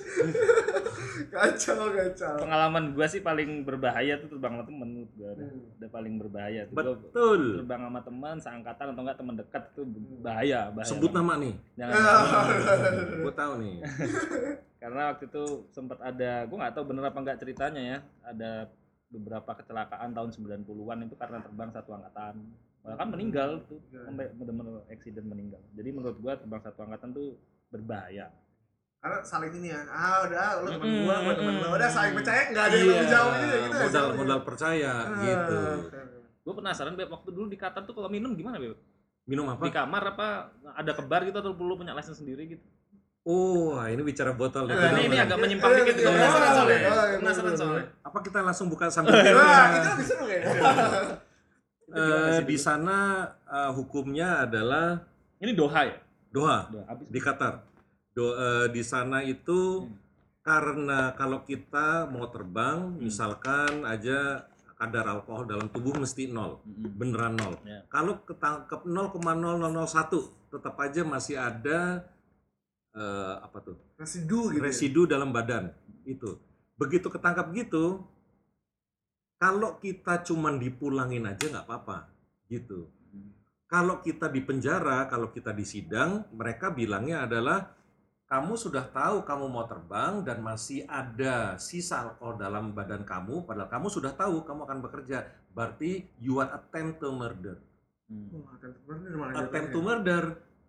[1.32, 2.36] kacau, kacau.
[2.40, 5.30] Pengalaman gua sih paling berbahaya tuh terbang sama temen menurut gua.
[5.34, 5.76] Udah, Hmm.
[5.76, 6.76] udah paling berbahaya tuh.
[6.76, 7.42] Gua Betul.
[7.60, 9.82] terbang sama teman seangkatan atau enggak teman dekat itu
[10.22, 10.88] bahaya, bahaya.
[10.88, 11.20] Sebut banget.
[11.20, 11.54] nama nih.
[11.76, 11.94] Jangan.
[13.24, 13.76] Gue tahu nih.
[14.82, 17.98] Karena waktu itu sempat ada, gua nggak tahu bener apa enggak ceritanya ya.
[18.24, 18.52] Ada
[19.12, 22.36] beberapa kecelakaan tahun 90-an itu karena terbang satu angkatan.
[22.82, 24.02] Bahkan meninggal tuh, Iya.
[24.04, 25.62] sampai bener-bener accident meninggal.
[25.72, 27.38] Jadi menurut gua terbang satu angkatan tuh
[27.70, 28.34] berbahaya.
[28.98, 31.78] Karena saling ini ya, ah udah, lu temen Mm-mm, gua, gua temen lu, mm-mm.
[31.78, 34.40] udah saling percaya, nggak ada yang Iya, lebih jauh gitu ya, gitu ya, modal modal
[34.42, 35.10] percaya Ah.
[35.20, 35.60] gitu.
[36.42, 38.74] Gue penasaran Beb, waktu dulu di Qatar tuh kalau minum gimana Beb?
[39.24, 39.86] Minum Di apa?
[39.86, 40.28] kamar apa
[40.74, 42.66] ada kebar gitu atau perlu punya license sendiri gitu?
[43.22, 44.66] Oh, ini bicara botol.
[44.66, 46.80] Nah, ini, ini agak menyimpang dikit iya, penasaran soalnya.
[47.22, 47.86] Penasaran soalnya.
[48.02, 49.78] Apa kita langsung buka sambil Wah, minum?
[49.78, 50.50] itu lebih seru kayaknya.
[51.94, 52.98] Eh, sih di sana
[53.44, 55.04] eh, hukumnya adalah
[55.38, 55.98] Ini Doha ya?
[56.30, 57.06] Doha Doha habis.
[57.08, 57.54] di Qatar.
[58.12, 59.96] Do, eh, di sana itu Hmm.
[60.42, 63.02] karena kalau kita mau terbang, Hmm.
[63.02, 66.98] misalkan aja kadar alkohol dalam tubuh mesti nol, Mm-mm.
[66.98, 67.54] beneran nol.
[67.62, 67.86] Ya.
[67.88, 72.02] Kalau ketangkep 0,0001, tetap aja masih ada
[72.92, 74.58] eh, apa tuh Residu gitu.
[74.58, 74.62] ya.
[74.62, 75.72] residu dalam badan
[76.04, 76.36] itu.
[76.76, 78.04] Begitu ketangkap gitu,
[79.42, 82.06] kalau kita cuman dipulangin aja nggak apa-apa,
[82.46, 82.86] gitu.
[83.66, 87.74] Kalau kita di penjara, kalau kita di sidang, mereka bilangnya adalah
[88.30, 93.66] kamu sudah tahu kamu mau terbang dan masih ada sisa alkohol dalam badan kamu, padahal
[93.66, 95.26] kamu sudah tahu kamu akan bekerja.
[95.58, 97.58] Berarti you are attempt to murder.
[98.12, 98.30] Hmm.
[98.46, 99.74] Wah, attempt to murder malah Attempt jatuhnya.
[99.74, 100.24] to murder,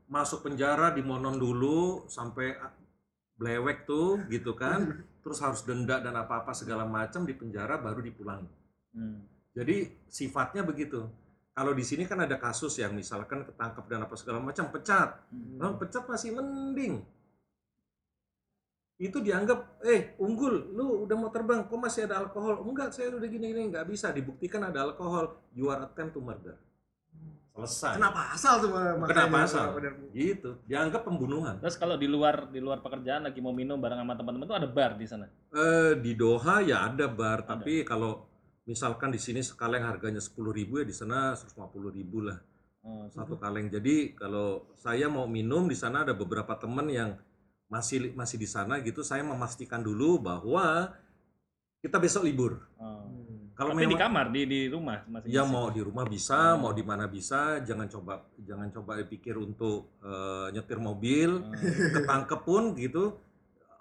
[0.08, 2.56] masuk penjara dimonon dulu sampai
[3.37, 4.80] blewek tuh gitu kan,
[5.26, 8.62] terus harus denda dan apa-apa segala macam di penjara baru dipulang.
[8.92, 9.24] Hmm.
[9.52, 11.09] Jadi sifatnya begitu.
[11.52, 15.20] Kalau di sini kan ada kasus yang misalkan ketangkap dan apa segala macam pecat.
[15.28, 15.76] Hmm.
[15.76, 17.05] Pecat masih mending.
[19.02, 22.62] Itu dianggap, eh unggul, lu udah mau terbang, kok masih ada alkohol?
[22.62, 24.14] Enggak, saya udah gini-gini, nggak bisa.
[24.14, 25.42] Dibuktikan ada alkohol.
[25.52, 26.54] You are attempt to murder.
[27.52, 28.00] Selesai.
[28.00, 29.08] Kena pasal tuh makanya.
[29.12, 29.66] Kena pasal.
[29.77, 29.92] Bener.
[30.16, 30.56] Gitu.
[30.64, 31.60] Dianggap pembunuhan.
[31.60, 34.69] Terus kalau di luar di luar pekerjaan lagi mau minum bareng sama teman-teman tuh ada
[34.73, 35.29] bar di sana.
[35.52, 38.25] Eh, di Doha ya ada bar, tapi kalau
[38.67, 42.38] misalkan di sini sekaleng harganya 10.000 ya di sana 150.000 lah.
[42.83, 43.71] Oh, satu kaleng.
[43.71, 47.15] Jadi kalau saya mau minum di sana ada beberapa teman yang
[47.71, 50.90] masih masih di sana gitu, saya memastikan dulu bahwa
[51.79, 52.58] kita besok libur.
[52.79, 53.06] oh.
[53.52, 56.65] Kalau Tapi di memang kamar di di rumah masing ya mau di rumah bisa, Oh.
[56.65, 61.37] mau di mana bisa, jangan coba jangan coba pikir untuk eh, nyetir mobil,
[61.92, 63.21] ketangkep pun gitu.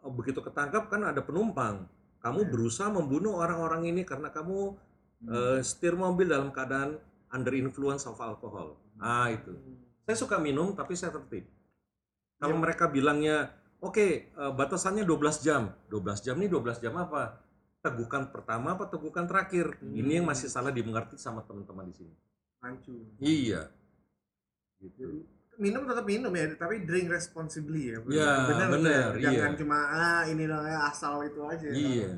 [0.04, 1.88] Oh, Begitu ketangkep kan ada penumpang.
[2.22, 4.78] Kamu berusaha membunuh orang-orang ini karena kamu
[5.26, 6.98] eh, setir mobil dalam keadaan
[7.34, 8.78] under influence of alcohol.
[9.02, 9.54] Ah itu.
[10.06, 11.50] Saya suka minum tapi saya tertib.
[12.42, 12.62] Kalau Iya.
[12.62, 15.74] mereka bilangnya Oke, eh, batasannya 12 jam.
[15.90, 17.42] 12 jam nih 12 jam apa?
[17.82, 19.74] Tegukan pertama apa tegukan terakhir?
[19.82, 19.98] Hmm.
[19.98, 22.14] Ini yang masih salah dimengerti sama teman-teman di sini.
[22.62, 22.94] Rancu.
[23.18, 23.74] Iya.
[24.78, 25.26] Gitu.
[25.60, 27.97] Minum tetap minum ya, tapi drink responsibly ya.
[28.08, 28.68] Ya, bener,
[29.20, 29.32] ya?
[29.32, 29.60] Jangan iya.
[29.60, 31.68] cuma ah ini lah ya, asal itu aja.
[31.70, 32.10] Iya.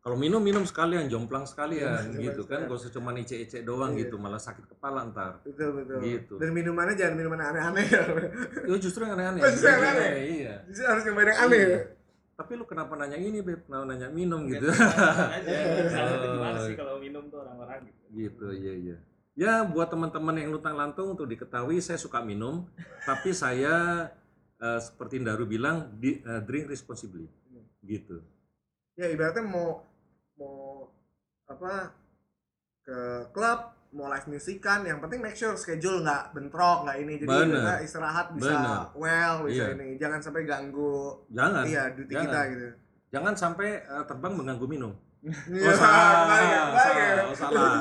[0.00, 4.08] Kalau minum minum sekalian, jomplang sekalian Jomplang gitu kan, gak usah cuma icek-icek doang Iya.
[4.08, 5.44] gitu, malah sakit kepala ntar.
[5.44, 6.00] Betul betul.
[6.00, 6.34] Gitu.
[6.40, 8.02] Dan minumannya jangan minuman aneh-aneh ya.
[8.64, 9.44] Ya justru yang aneh-aneh.
[9.44, 10.10] Oh, justru yang aneh?
[10.40, 10.54] Iya.
[10.72, 11.68] Jadi harus nyobain yang aneh ya.
[11.68, 11.80] Iya.
[12.40, 13.68] Tapi lu kenapa nanya ini, Beb?
[13.68, 14.72] Kenapa nanya minum gitu?
[15.36, 15.52] Aja
[16.00, 16.32] Oh.
[16.32, 18.96] gimana sih kalau minum tuh orang-orang gitu gitu, iya iya.
[19.38, 22.66] Ya buat teman-teman yang lutang lantung untuk diketahui saya suka minum,
[23.08, 24.08] tapi saya
[24.60, 27.30] eh, seperti Daru bilang di, eh, drink responsibly.
[27.80, 28.20] Gitu.
[28.98, 29.86] Ya ibaratnya mau
[30.36, 30.88] mau
[31.48, 31.92] apa
[32.84, 32.98] ke
[33.32, 33.60] klub
[33.90, 37.56] mau live musikan yang penting make sure schedule nggak bentrok nggak ini jadi Bener.
[37.58, 38.80] kita istirahat bisa Bener.
[38.94, 39.74] well bisa Iya.
[39.74, 41.62] ini jangan sampai ganggu Jangan.
[41.66, 42.24] iya duty jangan.
[42.30, 42.68] kita gitu
[43.10, 44.92] Jangan sampai eh, terbang mengganggu minum.
[45.20, 46.40] Iya, Oh, salah,
[46.72, 47.72] salah, oh, salah.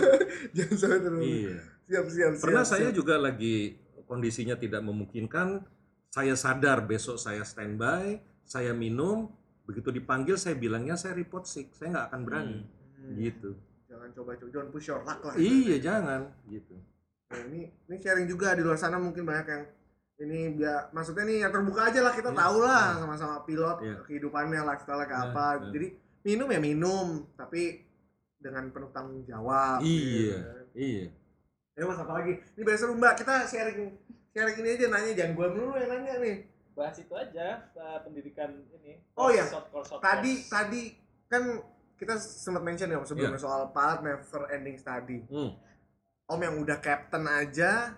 [0.54, 1.56] jangan sampai terus iya.
[1.84, 2.96] siap siap siap Pernah saya siap.
[2.96, 3.74] juga lagi
[4.04, 5.66] kondisinya tidak memungkinkan,
[6.08, 9.26] saya sadar besok saya standby, saya minum,
[9.64, 12.58] begitu dipanggil saya bilangnya saya report sick, saya nggak akan berani.
[12.94, 13.18] Hmm.
[13.18, 13.50] Gitu.
[13.84, 16.30] jangan coba coba don't push your luck lah Iya jangan.
[16.46, 16.74] Gitu.
[17.28, 19.64] Nah, ini ini sharing juga di luar sana mungkin banyak yang
[20.16, 22.98] ini biar maksudnya nih yang terbuka aja lah kita Iya, tahu lah iya.
[22.98, 23.96] sama-sama pilot Iya.
[24.06, 25.68] kehidupannya lifestyle kayak Iya, apa iya.
[25.68, 25.86] jadi
[26.24, 27.84] minum ya minum tapi
[28.36, 29.92] dengan penuh tanggung jawab Iya.
[30.00, 30.36] gitu.
[30.74, 31.04] Iya.
[31.74, 33.80] ya mas apa lagi ini biasa mbak kita sharing
[34.30, 36.36] sharing ini aja nanya jangan gua dulu yang nanya nih
[36.72, 39.44] bahas itu aja uh, pendidikan ini Oh, iya.
[39.44, 40.50] short course, short tadi course.
[40.50, 40.82] tadi
[41.26, 41.42] kan
[41.94, 45.54] kita sempat mention ya sebelumnya soal parat never ending study Hmm.
[46.24, 47.92] Om yang udah captain aja,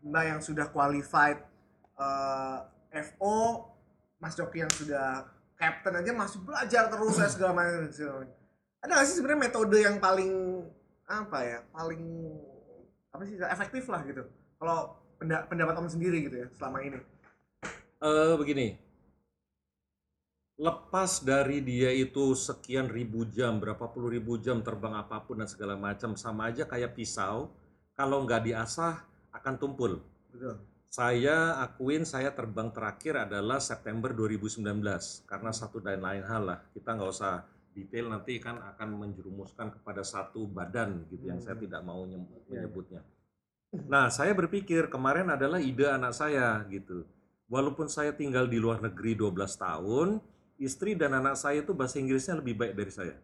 [0.00, 1.44] Mbak yang sudah qualified
[1.94, 2.58] eh,
[3.06, 3.68] FO,
[4.16, 8.28] Mas Joki yang sudah captain aja masih belajar terus ya segala macam.
[8.84, 10.32] Ada nggak sih sebenarnya metode yang paling
[11.08, 12.02] apa ya, paling
[13.10, 14.22] apa sih efektif lah gitu?
[14.60, 17.00] Kalau penda- pendapat Om sendiri gitu ya selama ini.
[18.04, 18.68] Eh begini.
[20.56, 25.48] Lepas dari dia itu sekian ribu jam, berapa puluh ribu jam terbang apa pun dan
[25.48, 27.52] segala macam sama aja kayak pisau,
[27.92, 29.04] kalau nggak diasah
[29.36, 30.00] akan tumpul.
[30.32, 30.56] Betul.
[30.96, 34.64] Saya akuin saya terbang terakhir adalah September 2019
[35.28, 36.64] karena satu dan lain hal lah.
[36.72, 37.44] Kita nggak usah
[37.76, 41.68] detail nanti kan akan menjerumuskan kepada satu badan gitu yang saya Hmm.
[41.68, 42.40] tidak mau Iya, iya.
[42.48, 43.04] menyebutnya.
[43.92, 47.04] Nah, saya berpikir kemarin adalah ide anak saya gitu.
[47.52, 50.24] Walaupun saya tinggal di luar negeri 12 tahun,
[50.56, 53.16] istri dan anak saya itu bahasa Inggrisnya lebih baik dari saya.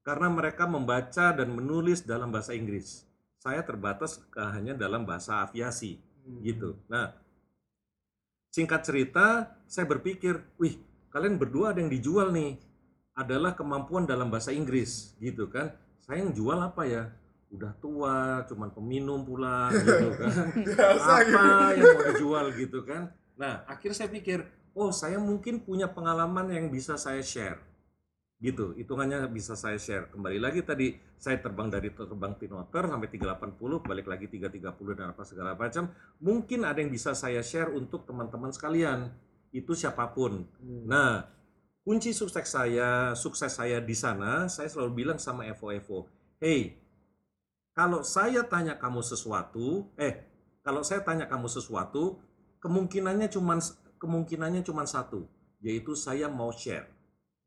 [0.00, 3.04] Karena mereka membaca dan menulis dalam bahasa Inggris.
[3.36, 6.44] Saya terbatas ke hanya dalam bahasa aviasi Hmm.
[6.44, 6.76] gitu.
[6.92, 7.16] Nah,
[8.52, 10.76] singkat cerita, saya berpikir, wih,
[11.08, 12.60] kalian berdua ada yang dijual nih,
[13.16, 15.72] adalah kemampuan dalam bahasa Inggris, gitu kan?
[16.04, 17.08] Saya yang jual apa ya?
[17.48, 20.52] Udah tua, cuman peminum pula, gitu kan?
[20.52, 21.32] Biasa gitu.
[21.32, 23.02] apa yang mau dijual gitu kan?
[23.40, 24.44] Nah, akhirnya saya pikir,
[24.76, 27.58] oh saya mungkin punya pengalaman yang bisa saya share,
[28.38, 28.74] gitu.
[28.78, 30.10] Hitungannya bisa saya share.
[30.14, 35.22] Kembali lagi tadi saya terbang dari terbang pinoter sampai 380, balik lagi 330 dan apa
[35.26, 35.90] segala macam.
[36.22, 39.10] Mungkin ada yang bisa saya share untuk teman-teman sekalian.
[39.50, 40.46] Itu siapa pun.
[40.62, 40.82] Hmm.
[40.86, 41.26] Nah,
[41.82, 45.98] kunci sukses saya, sukses saya di sana, saya selalu bilang sama Evo Evo,
[46.38, 46.78] hey,
[47.74, 50.26] kalau saya tanya kamu sesuatu, eh,
[50.66, 52.18] kalau saya tanya kamu sesuatu,
[52.58, 53.62] kemungkinannya cuman
[54.02, 55.26] kemungkinannya cuma satu,
[55.62, 56.97] yaitu saya mau share.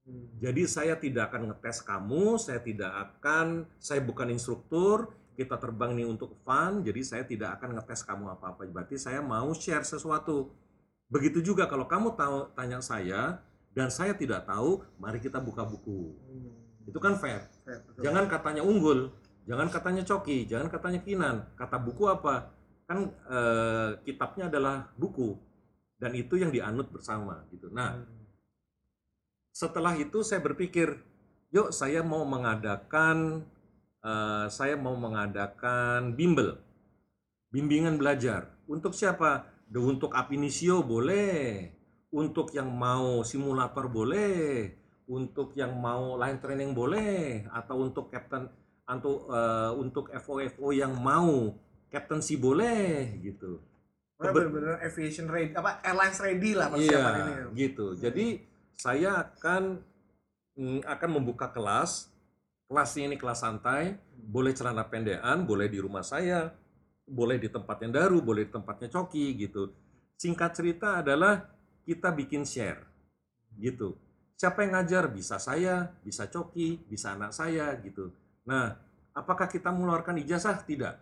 [0.02, 0.28] Hmm.
[0.41, 6.08] Jadi saya tidak akan ngetes kamu, saya tidak akan, saya bukan instruktur, kita terbang nih
[6.10, 8.66] untuk fun, jadi saya tidak akan ngetes kamu apa-apa.
[8.68, 10.52] Berarti saya mau share sesuatu.
[11.12, 16.18] Begitu juga kalau kamu tahu tanya saya dan saya tidak tahu, mari kita buka buku.
[16.18, 16.52] Hmm.
[16.89, 17.45] Itu kan fair.
[17.62, 18.02] Fair, betul.
[18.02, 19.14] Jangan katanya unggul,
[19.45, 21.36] jangan katanya coki, jangan katanya kinan.
[21.54, 22.52] Kata buku apa?
[22.89, 25.38] Kan eh, kitabnya adalah buku
[26.02, 27.70] dan itu yang dianut bersama gitu.
[27.70, 28.20] Nah, Hmm.
[29.52, 30.95] Setelah itu saya berpikir,
[31.52, 33.43] yuk saya mau mengadakan
[34.02, 36.58] eh, saya mau mengadakan bimbel,
[37.52, 38.49] bimbingan belajar.
[38.66, 39.47] Untuk siapa?
[39.72, 41.72] Untuk Apinisio boleh,
[42.12, 44.68] untuk yang mau simulator boleh,
[45.08, 48.47] untuk yang mau line training boleh, atau untuk captain
[48.84, 51.56] atau eh, untuk FO-FO yang mau
[51.88, 53.60] captaincy boleh gitu.
[54.20, 57.32] Benar-benar aviation ready, apa airlines ready lah Iya, persiapan ini.
[57.32, 57.45] ya.
[57.56, 57.86] gitu.
[57.97, 58.26] Jadi
[58.82, 59.78] saya akan
[60.58, 62.10] mm, akan membuka kelas.
[62.66, 66.56] Kelasnya ini kelas santai, boleh celana pendekan, boleh di rumah saya,
[67.04, 69.76] boleh di tempatnya Daru, boleh di tempatnya Coki gitu.
[70.16, 71.52] Singkat cerita adalah
[71.84, 72.80] kita bikin share
[73.60, 74.00] gitu.
[74.40, 75.12] Siapa yang ngajar?
[75.12, 78.10] Bisa saya bisa coki bisa anak saya gitu.
[78.48, 78.74] Nah
[79.14, 80.62] apakah kita mengeluarkan ijazah?
[80.66, 80.96] Tidak.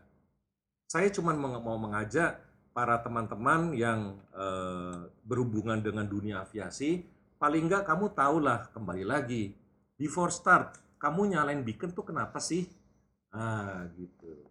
[0.89, 2.41] Saya cuma mau mengajak
[2.73, 7.05] para teman-teman yang eh, berhubungan dengan dunia aviasi
[7.39, 9.55] paling nggak kamu tahulah kembali lagi
[9.95, 12.67] before start kamu nyalain beacon tuh kenapa sih?
[13.31, 14.43] Ah gitu.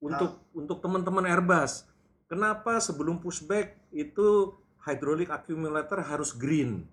[0.00, 1.84] Untuk untuk teman-teman Airbus
[2.24, 6.88] kenapa sebelum pushback itu hydraulic accumulator harus green?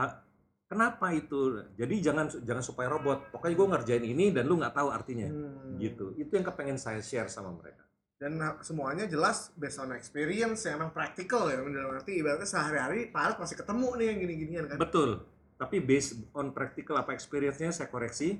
[0.00, 0.24] Ha-
[0.64, 1.68] kenapa itu?
[1.76, 3.28] Jadi jangan jangan supaya robot.
[3.28, 5.28] Pokoknya gue ngerjain ini dan lu nggak tahu artinya.
[5.28, 5.76] Hmm.
[5.76, 6.16] gitu.
[6.16, 7.87] Itu yang kepengen saya share sama mereka
[8.18, 11.56] Dan semuanya jelas based on experience yang emang practical ya.
[11.56, 14.76] Dalam arti ibaratnya sehari-hari pilot masih ketemu nih yang gini-ginian kan.
[14.76, 15.10] betul
[15.54, 18.38] tapi based on practical apa experience-nya saya koreksi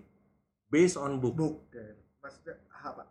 [0.65, 1.57] based on book Book.
[1.69, 1.83] ya.
[2.19, 2.55] Maksudnya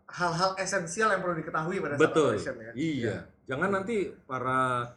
[0.07, 2.71] hal-hal esensial yang perlu diketahui pada saat betul operation ya.
[2.73, 4.95] iya jangan nanti para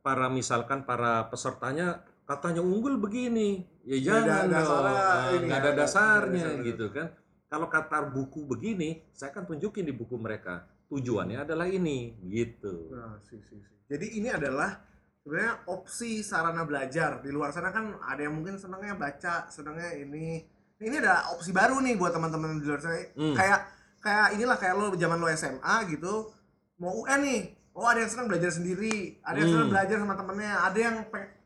[0.00, 5.26] para misalkan para pesertanya katanya unggul begini ya Nggak ada jangan dasarnya Ah, ini nggak
[5.26, 6.66] ya, ada nggak ada dasarnya dasarnya.
[6.70, 7.06] gitu kan
[7.46, 13.18] kalau kata buku begini saya akan tunjukin di buku mereka tujuannya adalah ini gitu Nah,
[13.22, 13.76] sih, sih, sih.
[13.86, 14.82] Jadi ini adalah
[15.20, 20.42] sebenarnya opsi sarana belajar di luar sana kan ada yang mungkin senangnya baca, senangnya ini.
[20.76, 22.98] Ini ada opsi baru nih buat teman-teman di luar sana.
[23.14, 23.34] Hmm.
[23.34, 23.60] Kayak
[23.98, 26.30] kayak inilah kayak lo zaman lo SMA gitu,
[26.76, 27.42] mau UN nih.
[27.72, 29.74] Oh ada yang senang belajar sendiri, ada yang senang Hmm.
[29.74, 30.96] belajar sama temennya, ada yang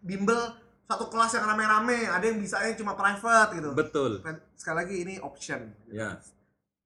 [0.01, 0.41] bimbel
[0.85, 3.71] satu kelas yang rame-rame, ada yang bisanya cuma private gitu.
[3.73, 5.61] betul Kan, Sekali lagi ini option.
[5.87, 5.97] gitu.
[5.97, 6.19] ya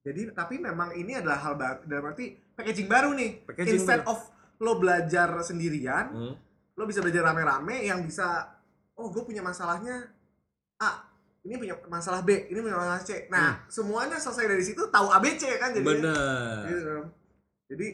[0.05, 3.41] Jadi tapi memang ini adalah hal baru, dalam arti packaging baru nih.
[3.41, 4.13] Packaging Instead baru.
[4.13, 4.19] of
[4.61, 6.33] lo belajar sendirian, Hmm.
[6.77, 8.53] lo bisa belajar rame-rame yang bisa,
[8.95, 10.13] oh gue punya masalahnya
[10.77, 11.09] A,
[11.41, 13.25] ini punya masalah B, ini punya masalah C.
[13.33, 15.81] Nah semuanya selesai dari situ tahu ABC kan jadi.
[15.81, 15.89] Hmm.
[15.89, 17.05] benar Gitu, kan.
[17.65, 17.87] Jadi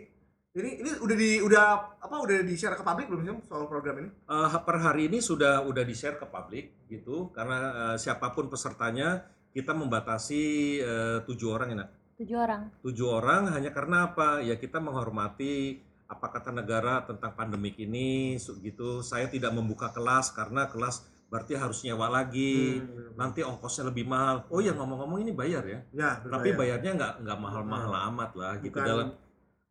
[0.52, 1.64] ini ini udah di udah
[1.96, 4.10] apa udah di share ke publik belum sih soal program ini?
[4.12, 8.52] Eh, per hari ini sudah udah di share ke publik gitu karena eh, siapa pun
[8.52, 9.24] pesertanya
[9.56, 10.44] kita membatasi
[10.84, 11.90] eh, tujuh orang ya Nak?
[12.22, 17.76] Tujuh orang tujuh orang hanya karena apa ya kita menghormati apa kata negara tentang pandemik
[17.76, 23.16] ini gitu saya tidak membuka kelas karena kelas berarti harus nyewa lagi Hmm.
[23.16, 26.78] nanti ongkosnya lebih mahal oh ya ngomong-ngomong ini bayar ya Ya, tapi berbayar.
[26.78, 29.08] bayarnya nggak nggak mahal-mahal amat lah gitu Bukan- dalam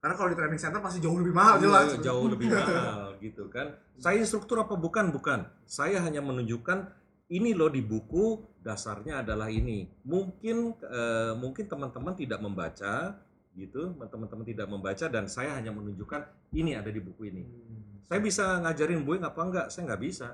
[0.01, 1.89] karena kalau di training center pasti jauh lebih mahal Iya, jelas.
[2.01, 3.69] jauh lebih mahal gitu kan.
[4.01, 5.13] Saya instruktur apa bukan?
[5.13, 5.45] Bukan.
[5.69, 6.89] Saya hanya menunjukkan
[7.31, 9.87] ini loh di buku dasarnya adalah ini.
[10.03, 13.15] Mungkin eh, mungkin teman-teman tidak membaca
[13.55, 17.43] gitu, teman-teman tidak membaca dan saya hanya menunjukkan ini ada di buku ini.
[17.47, 18.07] Hmm.
[18.11, 19.67] Saya bisa ngajarin Boeing apa enggak?
[19.71, 20.29] Saya nggak bisa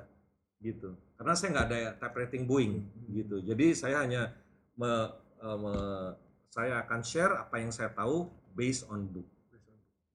[0.65, 0.97] gitu.
[1.21, 2.75] Karena saya nggak ada type rating Boeing
[3.13, 3.45] gitu.
[3.45, 4.33] Jadi saya hanya
[4.81, 5.13] me-
[5.45, 6.15] eh, me-
[6.49, 9.29] saya akan share apa yang saya tahu based on book.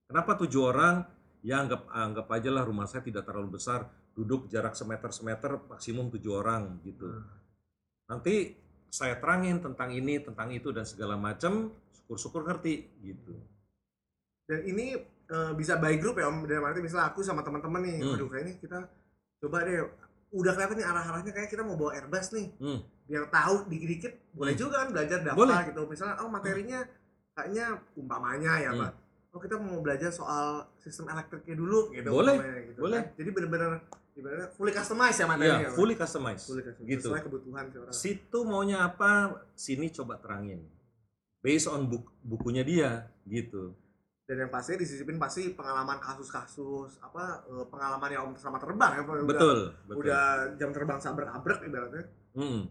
[0.10, 1.06] Kenapa tujuh orang?
[1.46, 6.12] Ya anggap anggap aja lah rumah saya tidak terlalu besar, duduk jarak semeter semeter maksimum
[6.12, 7.08] tujuh orang gitu.
[8.06, 8.56] Nanti
[8.92, 13.34] saya terangin tentang ini, tentang itu dan segala macam, syukur-syukur ngerti gitu.
[14.44, 15.00] Dan ini
[15.32, 16.44] eh, bisa by group ya Om.
[16.44, 18.20] Dalam arti misalnya aku sama teman-teman nih, Hmm.
[18.20, 18.78] aduh kayaknya kita
[19.40, 19.80] coba deh
[20.32, 22.52] udah kelihatan nih arah-arahnya kayak kita mau bawa Airbus nih.
[22.60, 22.84] Hmm.
[23.08, 24.60] Biar tahu dikit-dikit boleh Hmm.
[24.60, 25.60] juga kan belajar daftar Boleh.
[25.72, 25.82] gitu.
[25.88, 26.80] Misalnya oh materinya
[27.32, 28.82] kayaknya umpamanya ya, Hmm.
[28.84, 28.92] Pak.
[29.32, 32.12] Oh kita mau belajar soal sistem elektriknya dulu gitu.
[32.12, 32.36] Boleh,
[32.68, 33.00] gitu boleh.
[33.00, 33.16] kan.
[33.16, 33.72] Jadi bener-bener
[34.22, 35.66] ibaratnya fully customized ya Ya, materinya.
[35.66, 35.74] Pak?
[35.74, 36.46] fully customized.
[36.46, 36.88] Fully customized.
[36.88, 37.08] Gitu.
[37.08, 37.94] Sesuai kebutuhan si orang.
[37.94, 39.12] Situ maunya apa?
[39.54, 40.62] Sini coba terangin.
[41.40, 42.92] Based on buk- bukunya dia
[43.26, 43.74] gitu.
[44.24, 49.02] Dan yang pasti disisipin pasti pengalaman kasus-kasus apa eh, pengalaman yang Om selama terbang ya.
[49.02, 49.12] Pak.
[49.12, 50.00] Udah- Betul, betul.
[50.00, 52.04] Udah jam terbang sabrak-abrek ibaratnya.
[52.32, 52.62] Mm,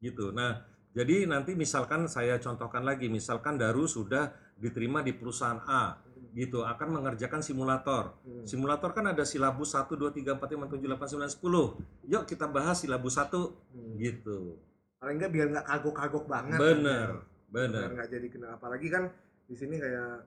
[0.00, 0.26] gitu.
[0.30, 5.96] Nah, jadi nanti misalkan saya contohkan lagi, misalkan Daru sudah diterima di perusahaan A,
[6.38, 8.14] gitu, akan mengerjakan simulator.
[8.22, 8.46] Hmm.
[8.46, 11.74] Simulator kan ada silabus 1, 2, 3, 4, 5, 7, 8, 9, 10.
[12.06, 13.98] Yuk kita bahas silabus 1, Hmm.
[13.98, 14.54] gitu.
[14.98, 16.58] Paling enggak biar nggak kagok-kagok banget.
[16.58, 17.08] Bener,
[17.50, 17.88] Biar bener.
[17.92, 19.10] nggak jadi kena apalagi kan
[19.44, 20.22] di sini kayak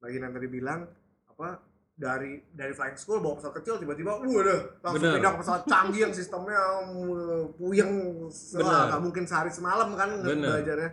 [0.00, 0.80] lagi yang tadi bilang
[1.28, 1.60] apa
[1.94, 5.14] dari dari flying school bawa pesawat kecil tiba-tiba uh udah langsung Bener.
[5.20, 6.60] pindah ke pesawat canggih yang sistemnya
[7.54, 7.92] puyeng
[8.32, 10.58] nggak mungkin sehari semalam kan Bener.
[10.58, 10.90] belajarnya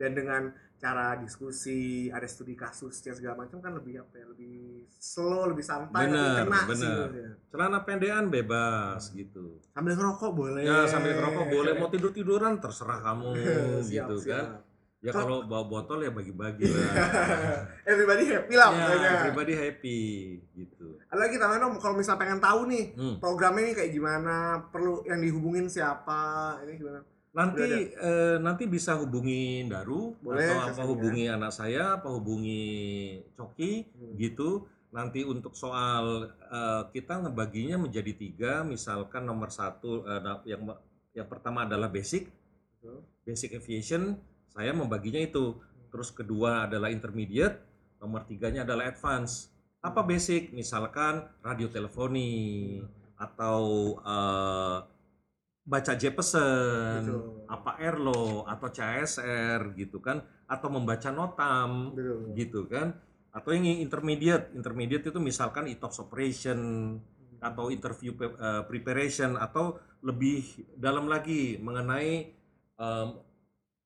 [0.00, 0.42] dan dengan
[0.80, 1.78] cara diskusi
[2.08, 6.40] ada studi kasus segala macam kan lebih apa ya lebih slow lebih santai Bener, tapi
[6.40, 6.76] kena bener.
[7.06, 7.28] sih.
[7.46, 9.60] Celana pendekan bebas, gitu.
[9.68, 13.28] sambil ngerokok boleh Ya sambil ngerokok boleh, mau tidur tiduran terserah kamu,
[13.84, 14.32] Siap, gitu siap.
[14.32, 14.46] kan.
[15.00, 16.92] Ya Kalau- kalau bawa botol ya bagi-bagi lah.
[17.84, 20.00] everybody happy lah ya, pokoknya everybody happy,
[20.50, 20.86] gitu.
[21.02, 23.16] ada lagi tambahan om kalau misal pengen tahu nih Hmm.
[23.16, 26.20] programnya ini kayak gimana perlu yang dihubungin siapa
[26.62, 27.00] ini gimana
[27.30, 27.62] Nanti
[27.94, 32.62] eh, nanti bisa hubungi Daru Boleh, atau apa saya hubungi anak saya, apa hubungi
[33.38, 34.14] Coki Hmm.
[34.18, 34.50] gitu.
[34.90, 40.66] nanti untuk soal eh, kita ngebaginya menjadi tiga, misalkan nomor satu eh, yang
[41.14, 42.26] yang pertama adalah basic,
[42.74, 43.06] Betul.
[43.22, 44.18] basic aviation,
[44.50, 45.54] saya membaginya itu.
[45.94, 47.62] Terus kedua adalah intermediate,
[48.02, 49.54] nomor tiganya adalah advance.
[49.78, 50.50] Apa basic?
[50.50, 52.82] Misalkan radio teleponi
[53.14, 54.78] atau eh,
[55.70, 57.46] baca Jeppesen, Betul.
[57.46, 62.34] apa Airlo atau CSR gitu kan, atau membaca notam Betul.
[62.34, 62.98] gitu kan
[63.30, 66.58] atau yang intermediate intermediate itu misalkan e-talks operation
[67.38, 70.42] atau interview pe- eh, preparation atau lebih
[70.74, 72.34] dalam lagi mengenai
[72.74, 73.08] em,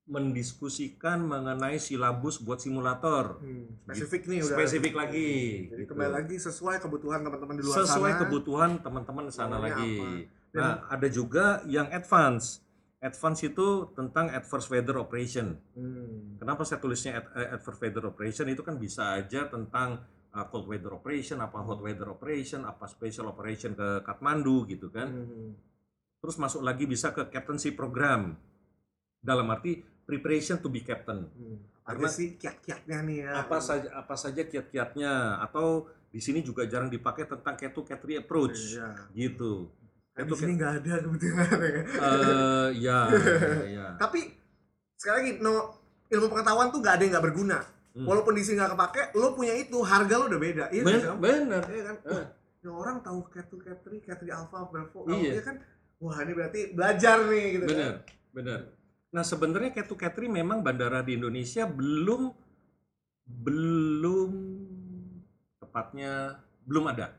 [0.05, 4.53] mendiskusikan mengenai silabus buat simulator Hmm, spesifik nih udah.
[4.55, 5.31] spesifik lagi
[5.67, 5.91] Jadi gitu.
[5.91, 8.21] kembali lagi sesuai kebutuhan teman-teman di luar sesuai sana.
[8.21, 10.09] kebutuhan teman-teman di sana lagi apa.
[10.55, 12.63] Nah ada juga yang advance
[12.99, 16.39] advance itu tentang adverse weather operation Hmm.
[16.39, 20.01] Kenapa saya tulisnya ad- eh, adverse weather operation itu kan bisa aja tentang
[20.31, 25.09] uh, cold weather operation, apa hot weather operation, apa special operation ke Kathmandu gitu kan.
[25.09, 25.55] Hmm.
[26.19, 28.35] Terus masuk lagi bisa ke captaincy program.
[29.21, 31.29] Dalam arti preparation to be captain.
[31.29, 31.57] Hmm.
[31.85, 33.33] Karena- Ada sih kiat-kiatnya nih ya.
[33.41, 38.01] Apa saja apa saja kiat-kiatnya atau di sini juga jarang dipakai tentang cat to cat
[38.01, 38.89] approach Iya.
[39.13, 39.69] gitu.
[40.15, 41.83] Itu di sini nggak ada kebetulan ya.
[41.99, 42.99] Eh ya,
[43.83, 43.87] ya.
[43.99, 44.21] Tapi
[44.95, 45.55] sekali lagi no
[46.07, 47.59] ilmu pengetahuan tuh nggak ada yang nggak berguna.
[47.95, 48.07] Hmm.
[48.07, 50.65] Walaupun di sini nggak kepake, lo punya itu harga lo udah beda.
[50.71, 51.17] Iya Ben- kan?
[51.19, 51.63] bener.
[51.67, 51.97] Iya kan?
[52.07, 52.11] Eh.
[52.15, 52.27] Wah,
[52.63, 54.99] ini orang tahu cat 2, cat 3, cat 3 alpha, bravo.
[55.11, 55.31] Iya.
[55.39, 55.57] Iya kan?
[55.99, 57.75] Wah, ini berarti belajar nih gitu kan.
[57.75, 57.95] Benar,
[58.35, 58.61] benar.
[59.15, 62.35] Nah sebenarnya Ketu Ketri memang bandara di Indonesia belum
[63.31, 64.31] belum
[65.63, 67.15] tepatnya belum ada.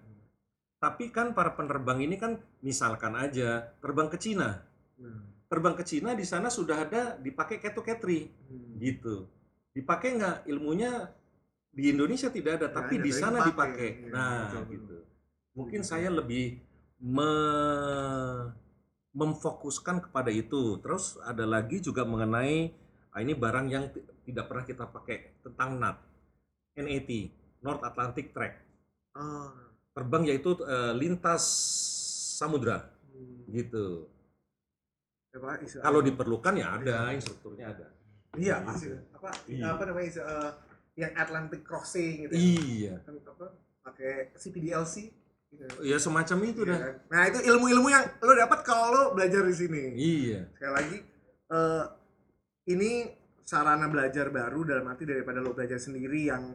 [0.85, 4.61] Tapi kan para penerbang ini kan misalkan aja terbang ke Cina,
[5.01, 5.33] Hmm.
[5.49, 8.77] terbang ke Cina di sana sudah ada dipakai Ketu Ketri Hmm.
[8.77, 9.25] gitu.
[9.73, 11.09] Dipakai nggak ilmunya
[11.73, 13.89] di Indonesia tidak ada, Nggak tapi di sana dipakai.
[13.97, 14.69] Iya, Nah betul, betul.
[14.77, 14.97] gitu.
[15.57, 16.61] Mungkin saya lebih
[17.01, 18.53] me-
[19.09, 20.77] memfokuskan kepada itu.
[20.85, 22.77] Terus ada lagi juga mengenai
[23.09, 25.97] ah, ini barang yang ti- tidak pernah kita pakai tentang NAT,
[26.75, 27.09] NAT,
[27.63, 28.53] North Atlantic Track.
[29.15, 29.64] Oh.
[29.95, 31.43] Terbang yaitu eh, lintas
[32.35, 33.47] samudra Hmm.
[33.47, 34.11] gitu.
[35.31, 37.87] Apa, istilah- Kalau diperlukan ya ada, instrukturnya ada.
[38.35, 38.91] Iya, pasti.
[38.91, 39.71] Apa Iya.
[39.71, 40.51] apa namanya eh,
[40.97, 42.31] yang Atlantic crossing gitu.
[42.31, 42.39] ya.
[42.43, 42.93] Iya.
[43.07, 43.45] Kan apa?
[43.81, 44.95] Pakai CPDLC
[45.47, 45.63] gitu.
[45.81, 46.79] Ya semacam itu Iya dah.
[46.81, 46.95] kan?
[47.07, 49.83] Nah, itu ilmu-ilmu yang lo dapat kalau lo belajar di sini.
[49.95, 50.39] Iya.
[50.51, 50.97] Sekali lagi
[51.47, 51.83] eh,
[52.67, 52.91] ini
[53.41, 56.51] sarana belajar baru dalam arti daripada lo belajar sendiri yang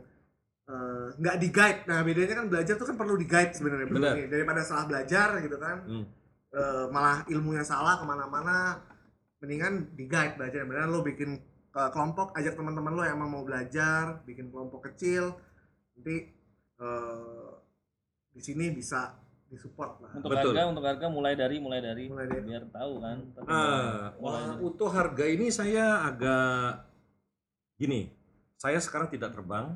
[0.71, 1.81] eh, nggak di guide.
[1.85, 3.87] Nah bedanya kan belajar tuh kan perlu di guide sebenarnya.
[3.87, 4.15] Benar.
[4.31, 6.07] Daripada salah belajar gitu kan, Hmm.
[6.51, 8.83] Eh, malah ilmunya salah ke mana-mana.
[9.39, 10.63] Mendingan di guide belajar.
[10.63, 11.31] Beneran lo bikin
[11.71, 15.35] eh, kelompok, ajak teman-teman lo yang emang mau belajar, bikin kelompok kecil.
[15.95, 16.17] Nanti
[16.77, 17.51] eh,
[18.31, 19.15] di sini bisa
[19.47, 20.11] disupport lah.
[20.15, 20.55] Untuk Betul.
[20.55, 23.19] harga, untuk harga mulai dari mulai dari, Mulai dari- biar tahu kan.
[23.33, 26.87] Tapi Ah, mulai wah, dari- untuk harga ini saya agak
[27.77, 28.11] gini.
[28.55, 29.75] Saya sekarang tidak terbang,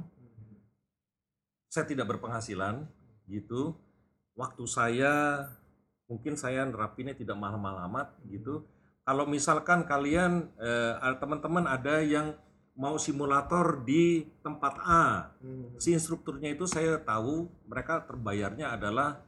[1.74, 2.86] saya tidak berpenghasilan
[3.26, 3.74] gitu.
[4.38, 5.42] Waktu saya
[6.06, 8.62] mungkin saya nerapinnya tidak mahal-mahal amat gitu.
[9.02, 12.38] Kalau misalkan kalian eh, ada teman-teman ada yang
[12.78, 15.74] mau simulator di tempat A, Hmm.
[15.78, 19.22] si instrukturnya itu saya tahu mereka terbayarnya adalah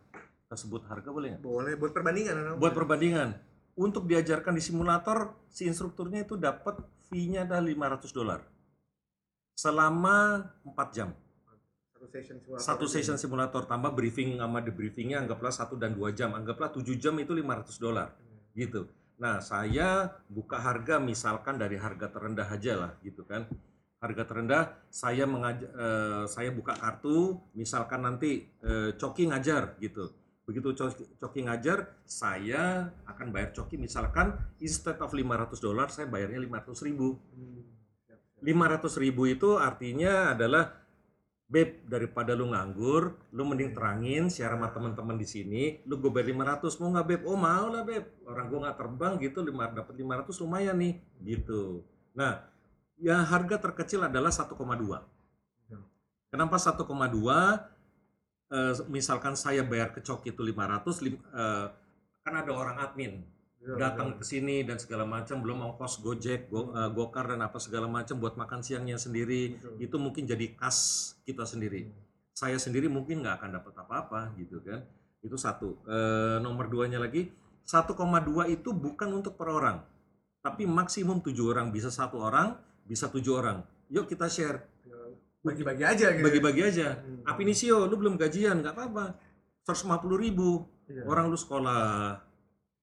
[0.47, 1.42] tersebut harga boleh nggak?
[1.42, 2.59] Boleh buat perbandingan.
[2.62, 3.28] Buat perbandingan
[3.74, 6.78] untuk diajarkan di simulator si instrukturnya itu dapat
[7.11, 8.40] fee-nya ada 500 dolar
[9.55, 11.11] selama 4 jam
[12.07, 12.62] satu session simulator.
[12.62, 13.62] satu session simulator.
[13.66, 16.32] Tambah briefing sama debriefingnya anggaplah satu dan dua jam.
[16.32, 18.14] Anggaplah 7 jam itu 500 dolar.
[18.54, 18.86] Gitu.
[19.16, 23.48] Nah saya buka harga misalkan dari harga terendah aja lah gitu kan.
[23.96, 30.12] Harga terendah saya mengaj eh, saya buka kartu misalkan nanti eh, Coki ngajar gitu.
[30.46, 36.38] Begitu Coki, Coki ngajar saya akan bayar Coki misalkan instead of 500 dolar saya bayarnya
[36.44, 37.16] 500 ribu.
[37.32, 37.64] Hmm.
[38.07, 38.44] Siap.
[38.44, 40.86] 500 ribu itu artinya adalah
[41.47, 46.59] Beb, daripada lu nganggur, lu mending terangin share sama teman-teman di sini, lu gue bayar
[46.59, 47.22] 500, mau nggak Beb?
[47.22, 51.86] Oh mau lah Beb, orang gue nggak terbang gitu, lima dapat 500 lumayan nih, gitu.
[52.18, 52.42] Nah,
[52.99, 55.07] ya harga terkecil adalah 1,2.
[56.34, 57.70] Kenapa 1,2?
[58.51, 61.66] Eh, misalkan saya bayar ke Coki itu 500, lim- eh,
[62.26, 63.22] kan ada orang admin,
[63.74, 64.18] datang betul.
[64.22, 68.22] ke sini dan segala macam belum ongkos Gojek, Go, eh, Gokar dan apa segala macam
[68.22, 69.82] buat makan siangnya sendiri Betul.
[69.82, 71.90] itu mungkin jadi kas kita sendiri.
[72.30, 74.86] Saya sendiri mungkin nggak akan dapat apa-apa gitu kan.
[75.18, 75.82] Itu satu.
[75.90, 77.26] Eh, nomor duanya lagi
[77.66, 79.82] 1,2 itu bukan untuk per orang,
[80.38, 82.54] tapi maksimum tujuh orang bisa satu orang
[82.86, 83.66] bisa tujuh orang.
[83.90, 84.62] Yuk kita share.
[85.46, 86.26] bagi-bagi aja gitu.
[86.26, 86.98] bagi-bagi aja.
[86.98, 87.22] Hmm.
[87.22, 89.14] Apinisio, lu belum gajian, nggak apa-apa.
[89.62, 90.66] 150 ribu.
[90.90, 91.06] Iya.
[91.06, 92.18] Orang lu sekolah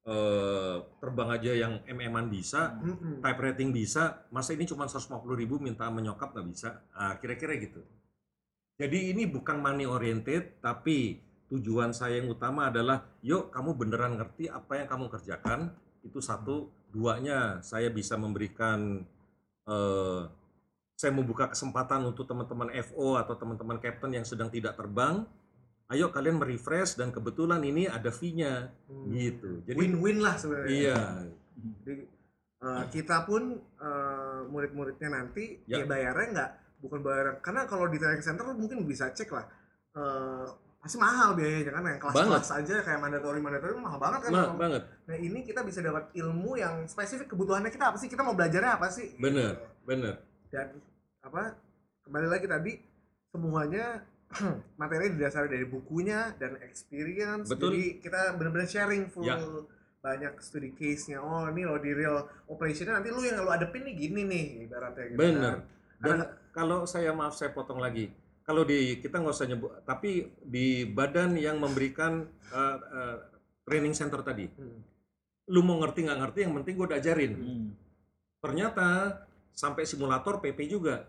[0.03, 3.23] eh, terbang aja yang MM-an bisa, Mm-mm.
[3.23, 6.83] type rating bisa, masa ini cuma 150 ribu minta menyokap nggak bisa?
[6.91, 7.79] Ah, kira-kira gitu.
[8.75, 14.49] Jadi ini bukan money oriented, tapi tujuan saya yang utama adalah, yuk kamu beneran ngerti
[14.49, 15.71] apa yang kamu kerjakan,
[16.03, 16.69] itu satu.
[16.93, 19.01] Duanya, saya bisa memberikan,
[19.65, 20.21] eh,
[20.93, 25.25] saya membuka kesempatan untuk teman-teman FO atau teman-teman captain yang sedang tidak terbang,
[25.93, 29.07] ayo kalian merefresh dan kebetulan ini ada fee-nya, Hmm.
[29.07, 29.61] gitu.
[29.63, 30.69] Jadi, Win-win lah sebenarnya.
[30.69, 30.99] iya,
[31.79, 32.03] Jadi
[32.59, 35.85] eh, kita pun eh, murid-muridnya nanti ya, Ya.
[35.85, 39.45] bayarnya nggak bukan bayar karena kalau di training center mungkin bisa cek lah
[39.93, 40.45] eh,
[40.77, 44.31] pasti mahal biayanya kan yang kelas-kelas aja kayak mandatory mandatory mahal banget kan.
[44.33, 44.83] ma- banget.
[45.05, 48.75] Nah ini kita bisa dapat ilmu yang spesifik kebutuhannya kita apa sih kita mau belajarnya
[48.75, 49.15] apa sih?
[49.15, 49.53] Bener.
[49.53, 49.67] Gitu.
[49.85, 50.15] Bener.
[50.49, 50.67] Dan
[51.21, 51.55] apa
[52.03, 52.71] kembali lagi tadi
[53.29, 54.03] semuanya
[54.75, 57.47] materi didasari dari bukunya dan experience.
[57.47, 57.73] Betul.
[57.73, 59.37] Jadi kita benar-benar sharing full Ya.
[59.99, 61.19] banyak studi case-nya.
[61.19, 65.05] Oh, ini lo di real operation nanti lu yang lo adepin nih gini nih ibaratnya
[65.07, 65.19] gitu.
[65.19, 65.39] Bener.
[65.39, 65.59] kan.
[65.97, 68.11] Dan Karena- kalau saya maaf saya potong lagi.
[68.43, 73.17] Kalau di kita nggak usah nyebut, tapi di badan yang memberikan uh, uh,
[73.63, 74.83] training center tadi, Hmm.
[75.47, 77.33] lu mau ngerti nggak ngerti, yang penting gue udah ajarin.
[77.33, 77.67] Hmm.
[78.39, 78.87] Ternyata
[79.49, 81.07] sampai simulator PP juga.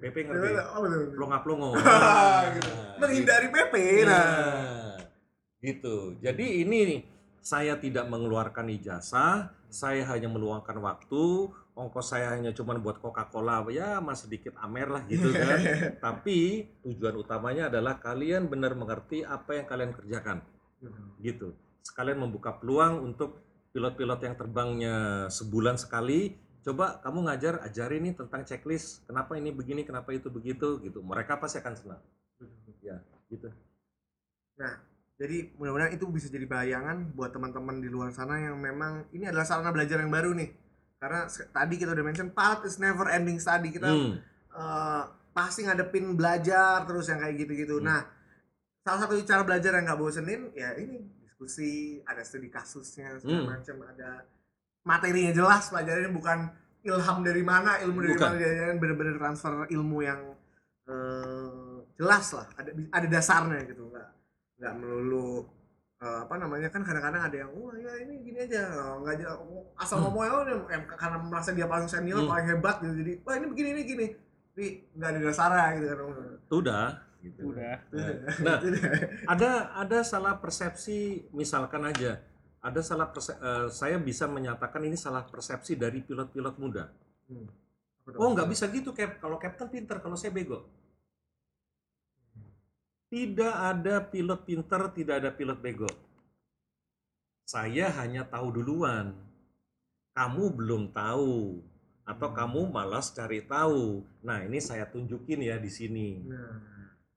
[0.00, 0.48] PP ngerti?
[0.72, 0.86] Oh.
[1.16, 1.76] Plonga-plongo.
[2.56, 2.70] gitu.
[3.00, 3.74] Menghindari PP
[4.06, 4.16] nah.
[4.16, 4.96] Nah,
[5.62, 6.16] gitu.
[6.22, 7.00] Jadi ini nih,
[7.42, 13.98] saya tidak mengeluarkan ijazah, saya hanya meluangkan waktu, ongkos saya hanya cuma buat Coca-Cola, ya
[13.98, 15.58] mas sedikit amer lah gitu kan.
[15.98, 20.38] Tapi tujuan utamanya adalah kalian benar mengerti apa yang kalian kerjakan,
[21.18, 21.56] gitu.
[21.82, 23.42] Sekalian membuka peluang untuk
[23.74, 24.96] pilot-pilot yang terbangnya
[25.32, 26.36] sebulan sekali.
[26.62, 31.02] Coba kamu ngajar, ajarin nih tentang checklist, kenapa ini begini, kenapa itu begitu, gitu.
[31.02, 32.02] Mereka pasti akan senang,
[33.26, 33.50] gitu.
[35.18, 39.46] Jadi mudah-mudahan itu bisa jadi bayangan buat teman-teman di luar sana yang memang ini adalah
[39.46, 40.50] sarana belajar yang baru nih.
[40.98, 43.70] Karena tadi kita udah mention pilot is never ending study.
[43.70, 44.18] Kita Hmm.
[44.52, 45.02] eh,
[45.32, 47.78] pasti ngadepin belajar terus yang kayak gitu-gitu.
[47.80, 47.86] Hmm.
[47.86, 48.00] Nah,
[48.82, 53.50] salah satu cara belajar yang nggak bosenin ya ini diskusi, ada studi kasusnya segala Hmm.
[53.56, 54.26] macam, ada
[54.82, 56.38] materinya jelas pelajarannya bukan
[56.82, 58.26] ilham dari mana, ilmu dari Bukan.
[58.26, 60.20] mana, dia bener-bener transfer ilmu yang
[60.82, 64.08] eh, jelas lah, ada ada dasarnya gitu, nggak
[64.58, 65.46] nggak melulu
[66.02, 69.26] eh, apa namanya kan kadang-kadang ada yang wah ya ini gini aja Oh, nggak aja
[69.78, 70.10] asal Hmm.
[70.10, 70.34] ngomong ya
[70.74, 72.30] em, karena merasa dia paling senior Hmm.
[72.34, 74.06] paling hebat gitu jadi wah ini begini ini gini
[74.50, 74.66] tapi
[74.98, 75.98] nggak ada dasarnya gitu kan
[76.42, 76.88] Itu udah
[77.22, 77.40] gitu.
[77.54, 77.76] Udah.
[78.42, 78.58] Nah,
[79.32, 82.18] ada ada salah persepsi misalkan aja
[82.62, 86.86] ada salah perse- eh, saya bisa menyatakan ini salah persepsi dari pilot-pilot muda.
[88.18, 89.18] Oh nggak bisa gitu Cap.
[89.18, 90.62] Kalau Captain pinter, kalau saya bego.
[93.12, 95.90] Tidak ada pilot pinter, tidak ada pilot bego.
[97.44, 99.12] Saya hanya tahu duluan.
[100.16, 101.60] Kamu belum tahu
[102.02, 102.36] atau Hmm.
[102.36, 104.00] kamu malas cari tahu.
[104.24, 106.24] Nah ini saya tunjukin ya di sini.
[106.26, 106.60] nah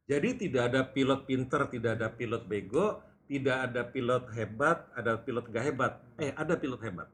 [0.06, 5.45] Jadi tidak ada pilot pinter, tidak ada pilot bego, tidak ada pilot hebat, ada pilot
[5.49, 5.93] gak hebat.
[6.21, 7.09] Eh, ada pilot hebat.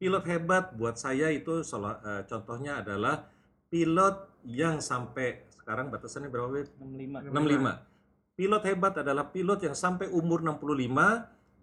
[0.00, 3.28] Pilot hebat buat saya itu salah eh, contohnya adalah
[3.68, 4.16] pilot
[4.48, 6.48] yang sampai sekarang batasannya berapa?
[6.50, 6.68] Beb?
[6.80, 7.30] 65.
[7.30, 8.40] 65.
[8.40, 10.88] Pilot hebat adalah pilot yang sampai umur 65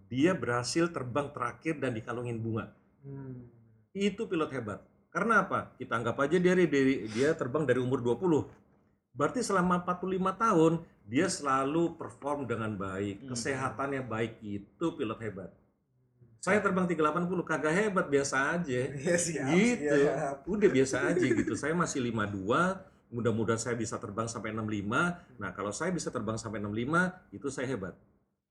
[0.07, 2.71] dia berhasil terbang terakhir dan dikalungin bunga.
[3.03, 3.49] hmm.
[3.97, 4.79] Itu pilot hebat.
[5.09, 5.73] Karena apa?
[5.75, 8.66] Kita anggap aja dia dia terbang dari umur 20.
[9.17, 10.05] Berarti selama 45
[10.37, 13.27] tahun dia selalu perform dengan baik, Hmm.
[13.33, 14.37] kesehatannya baik.
[14.39, 15.51] Itu pilot hebat.
[16.37, 18.79] Saya terbang 380 kagak hebat, biasa aja.
[18.93, 19.95] Iya, siap, gitu.
[19.97, 20.35] siap.
[20.45, 21.53] Udah biasa aja gitu.
[21.57, 22.77] Saya masih 52,
[23.09, 25.17] mudah-mudahan saya bisa terbang sampai 65.
[25.35, 27.97] Nah, kalau saya bisa terbang sampai 65, itu saya hebat.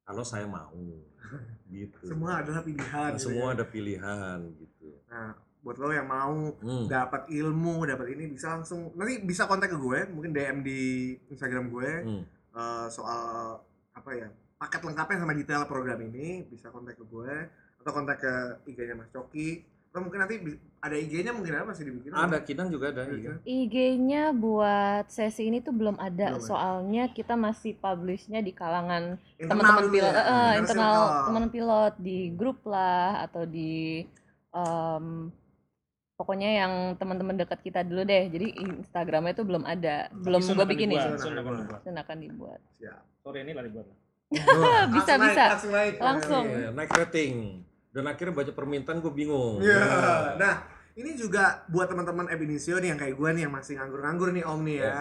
[0.02, 0.74] Kalau saya mau.
[1.66, 1.98] Gitu.
[2.06, 3.54] semua adalah pilihan Nah, gitu semua ya.
[3.58, 4.86] ada pilihan gitu.
[5.10, 5.34] nah
[5.66, 6.86] buat lo yang mau Hmm.
[6.86, 10.80] dapat ilmu dapat ini bisa langsung nanti bisa kontak ke gue mungkin DM di
[11.26, 12.22] Instagram gue Hmm.
[12.54, 13.58] eh, soal
[13.90, 17.34] apa ya paket lengkapnya sama detail program ini bisa kontak ke gue
[17.76, 18.32] atau kontak ke
[18.64, 19.60] IG-nya Mas Coki
[19.90, 20.36] atau mungkin nanti
[20.78, 23.02] ada IG-nya mungkin ada masih dibikin Ada Kinan juga ada.
[23.04, 23.16] Iya.
[23.16, 23.34] Iya.
[23.42, 26.46] IG-nya buat sesi ini tuh belum ada, Belum ada.
[26.46, 32.18] soalnya kita masih publishnya di kalangan Internal teman-teman pilot, ya, inner internal teman pilot di
[32.30, 34.04] grup lah atau di
[34.52, 35.32] em,
[36.16, 38.26] pokoknya yang teman-teman dekat kita dulu deh.
[38.26, 40.96] Jadi Instagramnya tuh belum ada, belum Sun gue akan bikinin.
[40.98, 41.60] dibuat, Sun akan dibuat.
[41.60, 41.80] dibuat.
[41.84, 42.60] Dan akan dibuat.
[42.74, 43.02] Siap.
[43.20, 43.98] Sore ini lah dibuat lah.
[44.90, 45.44] Bisa, Langsung naik, bisa.
[45.46, 46.44] langsung naik Langsung.
[46.44, 47.34] Iya, naik rating.
[47.94, 49.62] Dan akhirnya baca permintaan gue bingung.
[49.62, 49.80] Iya.
[50.34, 50.54] Nah,
[50.92, 54.60] ini juga buat teman-teman Ebinisio nih yang kayak gue nih yang masih nganggur-nganggur nih Om
[54.62, 54.84] nih ya.
[54.84, 55.00] Iya.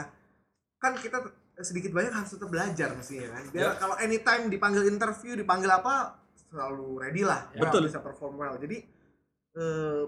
[0.75, 1.17] kan kita
[1.57, 3.43] sedikit banyak harus tetap belajar mestinya kan.
[3.49, 3.79] Biar Ya.
[3.79, 7.49] kalau anytime dipanggil interview, dipanggil apa selalu ready lah.
[7.51, 7.65] Ya.
[7.65, 7.89] Betul.
[7.89, 8.53] Bisa perform well.
[8.55, 8.85] Jadi
[9.55, 10.01] eh,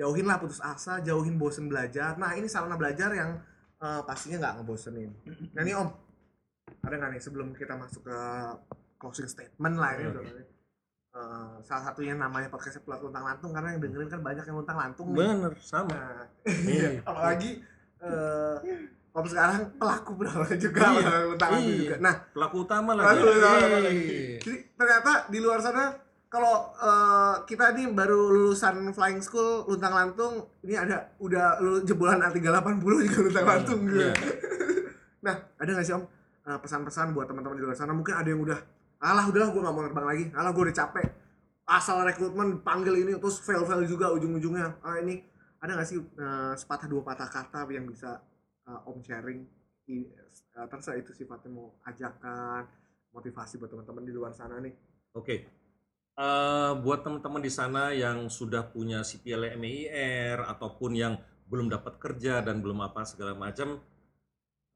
[0.00, 2.16] jauhin lah putus asa, jauhin bosen belajar.
[2.16, 3.36] Nah, ini sarana belajar yang
[3.76, 5.10] eh, pastinya nggak ngebosenin.
[5.52, 5.88] Nah, ini Om,
[6.80, 8.18] ada nggak nih sebelum kita masuk ke
[8.96, 10.12] closing statement lah ini Oke.
[10.16, 10.24] udah
[11.10, 14.78] Eh, salah satunya namanya podcast Pulau Luntang Lantung karena yang dengerin kan banyak yang luntang
[14.78, 15.18] lantung nih.
[15.26, 15.90] Bener, sama.
[15.90, 17.02] Nah, Iya.
[17.10, 17.50] apalagi
[17.98, 18.56] eh
[19.10, 21.80] om sekarang pelaku berawal juga Iya, luntang lantung iya.
[21.82, 21.96] juga.
[21.98, 23.78] Nah, Pelaku utama Pelaku utama Iya.
[23.82, 24.06] lagi.
[24.38, 25.84] jadi ternyata di luar sana
[26.30, 32.22] kalau eh, kita nih baru lulusan flying school luntang lantung ini ada udah lulu- jebolan
[32.22, 32.78] A380
[33.10, 33.98] juga luntang lantung gitu.
[33.98, 34.14] Iya.
[35.20, 36.08] Nah, ada nggak sih om
[36.48, 37.92] eh, pesan-pesan buat teman-teman di luar sana?
[37.92, 38.56] Mungkin ada yang udah,
[39.04, 41.06] alah udahlah gue nggak mau terbang lagi, alah gue udah capek.
[41.68, 44.80] Asal rekrutmen panggil ini terus fail-fail juga ujung-ujungnya.
[44.80, 45.20] Ah ini
[45.60, 48.16] ada nggak sih eh, sepatah dua patah kata yang bisa
[48.64, 49.44] eh, om sharing?
[49.92, 52.64] I, eh, terserah itu sifatnya mau ajakan,
[53.12, 54.72] motivasi buat teman-teman di luar sana nih.
[55.12, 55.59] Oke.
[56.18, 61.14] Eh, buat teman-teman di sana yang sudah punya CPL MEIR ataupun yang
[61.46, 63.78] belum dapat kerja dan belum apa segala macam,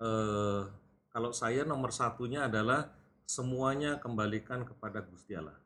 [0.00, 0.62] eh,
[1.10, 2.90] kalau saya nomor satunya adalah
[3.26, 5.58] semuanya kembalikan kepada Gusti Allah.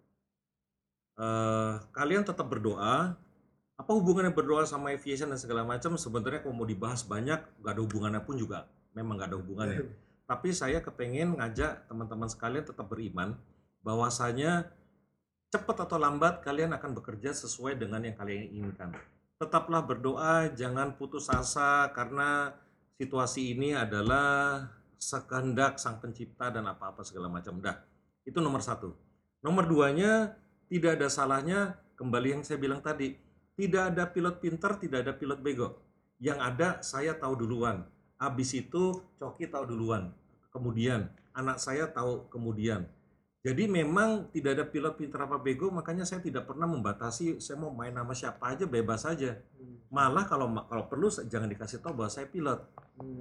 [1.19, 3.19] Eh, kalian tetap berdoa.
[3.79, 5.95] Apa hubungannya berdoa sama aviation dan segala macam?
[5.95, 8.67] Sebenarnya kalau mau dibahas banyak, gak ada hubungannya pun juga.
[8.95, 9.87] Memang gak ada hubungannya.
[10.31, 13.39] Tapi saya kepengen ngajak teman-teman sekalian tetap beriman
[13.81, 14.69] bahwasanya
[15.49, 18.93] cepat atau lambat kalian akan bekerja sesuai dengan yang kalian inginkan.
[19.39, 22.53] Tetaplah berdoa, jangan putus asa karena
[22.99, 24.67] situasi ini adalah
[24.99, 27.63] sekehendak sang pencipta dan apa-apa segala macam.
[27.63, 27.81] Dah,
[28.27, 28.93] itu nomor satu.
[29.41, 30.35] Nomor duanya,
[30.67, 33.15] tidak ada salahnya kembali yang saya bilang tadi.
[33.55, 35.79] Tidak ada pilot pintar, tidak ada pilot bego.
[36.19, 37.87] Yang ada saya tahu duluan.
[38.19, 40.11] Habis itu Coki tahu duluan.
[40.51, 42.91] Kemudian anak saya tahu kemudian.
[43.39, 47.71] Jadi memang tidak ada pilot pintar apa bego, makanya saya tidak pernah membatasi saya mau
[47.71, 49.39] main sama siapa aja bebas saja.
[49.95, 52.61] Malah kalau kalau perlu jangan dikasih tahu bahwa saya pilot.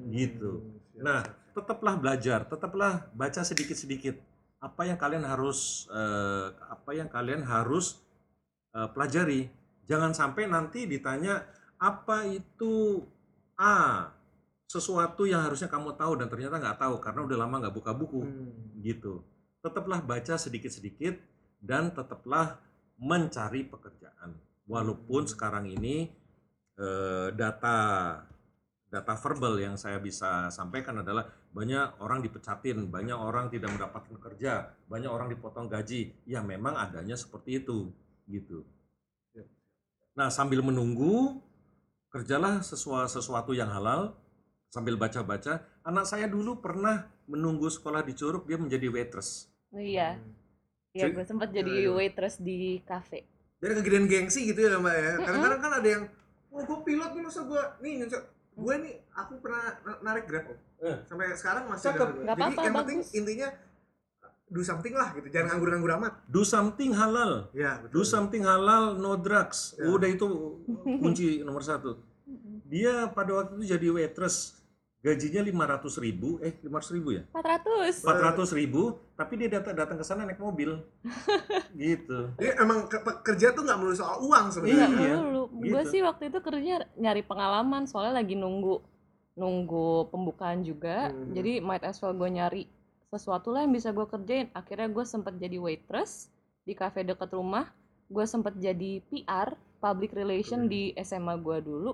[0.10, 0.52] Gitu.
[0.98, 1.22] Siap, Nah,
[1.54, 4.18] tetaplah belajar, tetaplah baca sedikit-sedikit
[4.58, 8.02] apa yang kalian harus eh, apa yang kalian harus
[8.74, 9.46] eh, pelajari.
[9.86, 11.46] Jangan sampai nanti ditanya
[11.78, 13.06] apa itu
[13.58, 14.10] A
[14.68, 18.22] sesuatu yang harusnya kamu tahu dan ternyata nggak tahu karena udah lama nggak buka buku
[18.26, 18.82] Hmm.
[18.82, 19.24] gitu.
[19.62, 21.18] Tetaplah baca sedikit-sedikit
[21.62, 22.62] dan tetaplah
[22.98, 24.38] mencari pekerjaan.
[24.68, 26.12] Walaupun sekarang ini
[26.78, 27.78] eh, data
[28.88, 34.72] data verbal yang saya bisa sampaikan adalah banyak orang dipecatin, banyak orang tidak mendapatkan kerja,
[34.88, 36.16] banyak orang dipotong gaji.
[36.24, 37.92] Ya memang adanya seperti itu,
[38.30, 38.64] gitu.
[40.18, 41.38] Nah sambil menunggu
[42.10, 44.18] kerjalah sesuatu yang halal
[44.74, 45.62] sambil baca-baca.
[45.86, 49.52] Anak saya dulu pernah menunggu sekolah di Curug dia menjadi waitress.
[49.70, 50.16] Oh, iya
[50.90, 52.00] iya Jadi- gue sempat jadi Aduh.
[52.00, 55.12] waitress di cafe Dari kegedean gengsi gitu ya mbak ya.
[55.20, 56.04] Kadang-kadang kan ada yang,
[56.48, 58.24] oh gue pilot nih masa gue nih nyucuk
[58.56, 60.58] gue nih aku pernah na- narik grab om.
[60.80, 60.98] Eh.
[61.04, 61.86] Sampai sekarang masih.
[61.88, 62.08] Cakep.
[62.24, 62.34] ada.
[62.34, 63.50] Jadi yang penting intinya
[64.48, 65.28] do something lah gitu.
[65.28, 66.14] Jangan nganggur-nganggur amat.
[66.26, 67.50] Do something halal.
[67.52, 69.76] Ya Do something halal, no drugs.
[69.76, 69.86] Ya.
[69.86, 70.26] Udah itu
[70.98, 71.98] kunci nomor satu.
[72.64, 74.57] Dia pada waktu itu jadi waitress.
[74.98, 77.24] Gajinya 500 ribu, eh 500 ribu ya?
[77.30, 78.82] 400 400 ribu,
[79.14, 80.82] tapi dia datang datang ke sana naik mobil.
[81.78, 82.34] gitu.
[82.36, 84.88] Jadi emang ke- kerja tuh nggak melulu soal uang Iya, sebenarnya.
[84.98, 85.44] Iya, dulu.
[85.54, 85.92] Gue gitu.
[85.94, 88.82] sih waktu itu kerjanya nyari pengalaman soalnya lagi nunggu
[89.34, 91.10] nunggu pembukaan juga.
[91.10, 91.30] Hmm.
[91.32, 92.66] Jadi might as well gue nyari
[93.08, 94.50] sesuatu lah yang bisa gue kerjain.
[94.52, 96.34] Akhirnya gue sempet jadi waitress
[96.64, 97.70] di cafe dekat rumah.
[98.08, 100.72] Gue sempet jadi PR, public relation Hmm.
[100.74, 101.94] di SMA gue dulu.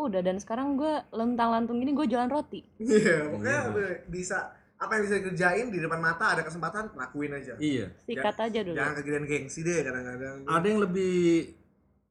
[0.00, 2.64] Udah dan sekarang gue lentang-lantung gini gue jualan roti.
[2.80, 3.72] Iya, pokoknya Iya.
[3.74, 4.38] be- bisa
[4.80, 7.52] apa yang bisa dikerjain di depan mata ada kesempatan lakuin aja.
[7.60, 7.92] Iya.
[8.08, 8.76] Sikat aja dulu.
[8.80, 10.36] Jangan kegedean gengsi deh kadang-kadang.
[10.48, 11.14] Ada yang lebih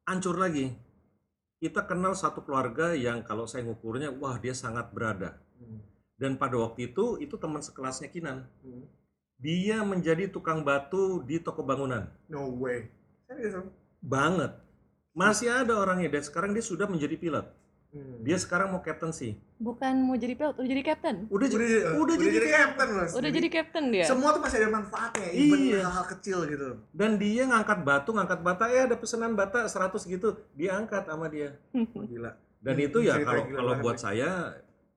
[0.06, 0.70] hancur lagi.
[1.60, 5.36] Kita kenal satu keluarga yang kalau saya ngukurnya, wah dia sangat berada.
[5.60, 5.84] Hmm.
[6.16, 8.48] Dan pada waktu itu, itu teman sekelasnya Kinan.
[8.64, 8.88] Hmm.
[9.40, 12.08] Dia menjadi tukang batu di toko bangunan.
[12.32, 12.88] No way.
[13.28, 13.60] Serius?
[14.00, 14.56] Banget.
[15.12, 17.48] Masih ada orangnya dan sekarang dia sudah menjadi pilot.
[17.90, 18.22] Hmm.
[18.22, 19.34] Dia sekarang mau captaincy.
[19.58, 21.16] Bukan mau jadi pilot, udah jadi captain.
[21.26, 21.66] Udah, udah, jadi,
[21.98, 22.90] udah, jadi, captain captain.
[22.94, 23.12] mas.
[23.12, 24.06] Udah jadi captain dia.
[24.06, 25.82] semua tuh masih ada manfaatnya, even Iya.
[25.84, 26.70] hal-hal kecil gitu.
[26.92, 31.26] Dan dia ngangkat batu, ngangkat bata, eh ada pesanan bata 100 gitu, dia angkat sama
[31.28, 31.58] dia.
[31.74, 32.38] Oh, gila.
[32.60, 34.04] Dan Hmm, itu ya kalau kalau buat nih.
[34.06, 34.30] saya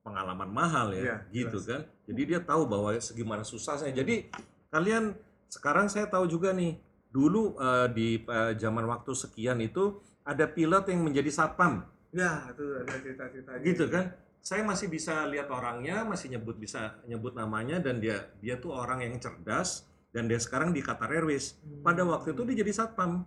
[0.00, 1.66] pengalaman mahal ya, Iya, gitu jelas.
[1.66, 1.80] kan.
[2.04, 3.94] Jadi dia tahu bahwa segimana susahnya.
[3.94, 4.28] Jadi
[4.68, 5.14] kalian
[5.46, 6.76] sekarang saya tahu juga nih,
[7.08, 12.64] dulu eh, di eh, zaman waktu sekian itu ada pilot yang menjadi satpam, Ya, itu
[12.76, 13.50] ada cerita-cerita.
[13.64, 14.12] gitu kan.
[14.42, 18.98] saya masih bisa lihat orangnya, masih nyebut bisa nyebut namanya dan dia dia tuh orang
[19.00, 21.56] yang cerdas dan dia sekarang di Qatar Airways.
[21.80, 23.22] Pada waktu itu dia jadi satpam.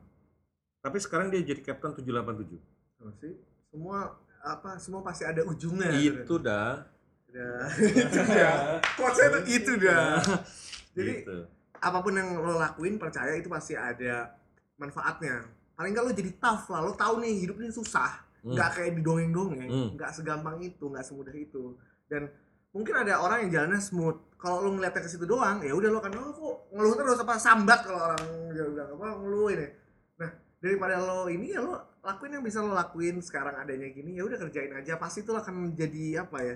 [0.84, 2.60] Tapi sekarang dia jadi kapten 787.
[3.00, 3.32] Oh, sih
[3.72, 6.84] semua apa semua pasti ada ujungnya Itu dah.
[7.32, 7.68] Udah.
[7.84, 10.24] itu dah quotesnya tuh itu dah
[10.92, 11.38] jadi Gitu.
[11.76, 14.32] apa pun yang lo lakuin percaya itu pasti ada
[14.76, 15.44] manfaatnya
[15.76, 18.54] paling nggak lo jadi tough lah lo tahu nih hidup ini susah Hmm.
[18.54, 19.90] nggak kayak didongeng-dongeng Hmm.
[19.98, 21.74] nggak segampang itu nggak semudah itu
[22.06, 22.30] dan
[22.70, 25.98] mungkin ada orang yang jalannya smooth kalau lo ngeliatnya ke situ doang ya udah lo
[25.98, 28.22] kan oh kok ngeluh terus apa sambat kalau orang
[28.54, 29.68] bilang apa ngeluh ini
[30.22, 30.30] nah
[30.62, 31.74] daripada lo ini ya lo
[32.06, 35.74] lakuin yang bisa lo lakuin sekarang adanya gini ya udah kerjain aja pasti itu akan
[35.74, 36.56] menjadi apa ya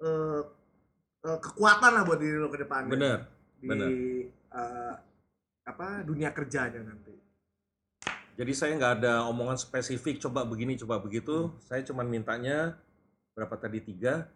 [0.00, 0.40] eh,
[1.28, 3.18] eh, kekuatan lah buat diri lo ke depannya Bener.
[3.60, 3.88] di bener.
[4.56, 4.94] eh,
[5.68, 7.12] apa dunia kerjanya nanti
[8.40, 11.52] Jadi saya nggak ada omongan spesifik coba begini coba begitu.
[11.60, 12.72] Saya cuman mintanya
[13.36, 14.32] berapa tadi tiga.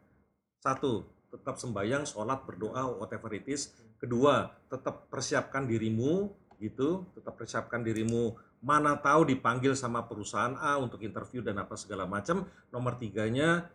[0.61, 3.73] Satu, tetap sembahyang, sholat, berdoa, whatever it is.
[3.97, 6.29] Kedua, tetap persiapkan dirimu
[6.61, 8.37] gitu, tetap persiapkan dirimu.
[8.61, 12.45] Mana tahu dipanggil sama perusahaan A untuk interview dan apa segala macam.
[12.69, 13.73] Nomor tiganya,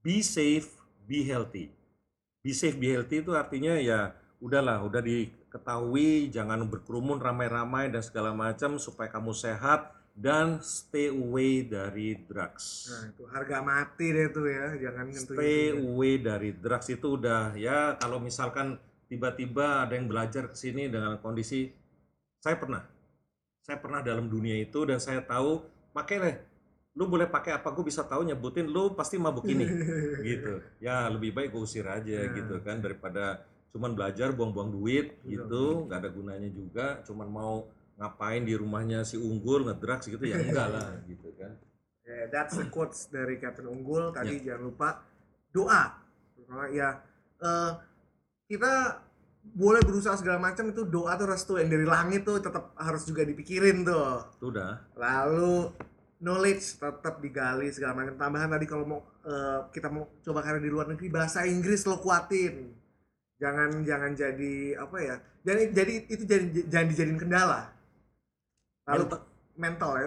[0.00, 0.72] be safe,
[1.04, 1.68] be healthy.
[2.40, 5.04] Be safe, be healthy itu artinya ya udahlah, udah
[5.50, 12.86] diketahui jangan berkerumun ramai-ramai dan segala macam supaya kamu sehat dan stay away dari drugs.
[12.86, 17.98] nah itu harga mati deh tuh ya jangan Stay away dari drugs itu udah ya
[17.98, 18.78] kalau misalkan
[19.10, 21.66] tiba-tiba ada yang belajar ke sini dengan kondisi
[22.38, 22.86] saya pernah
[23.66, 26.38] saya pernah dalam dunia itu dan saya tahu pakailah
[26.94, 29.66] lu boleh pakai apa gue bisa tahu nyebutin lu pasti mabuk ini
[30.30, 32.30] gitu ya lebih baik gue usir aja Ya.
[32.34, 35.30] gitu kan daripada cuman belajar buang-buang duit Betul.
[35.30, 37.54] gitu nggak ada gunanya juga cuman mau
[38.00, 41.54] ngapain di rumahnya si unggul ngedrugs gitu ya enggak lah gitu kan
[42.10, 44.10] Ya, that's the quotes dari Captain Unggul.
[44.10, 44.14] Ya.
[44.18, 44.88] Tadi jangan lupa
[45.54, 45.94] doa.
[46.34, 46.88] Karena ya
[47.38, 47.72] eh,
[48.50, 48.98] kita
[49.40, 53.22] boleh berusaha segala macam itu doa tuh restu yang dari langit tuh tetap harus juga
[53.22, 54.26] dipikirin tuh.
[54.36, 55.70] itu udah Lalu
[56.20, 58.18] knowledge tetap digali segala macam.
[58.18, 62.02] Tambahan tadi kalau mau eh, kita mau coba karena di luar negeri bahasa Inggris lo
[62.02, 62.74] kuatin.
[63.40, 65.16] Jangan jangan jadi apa ya?
[65.40, 67.72] Jadi jadi itu jadi jangan dijadiin kendala.
[68.84, 69.26] Lalu Mental-
[69.60, 70.06] mental ya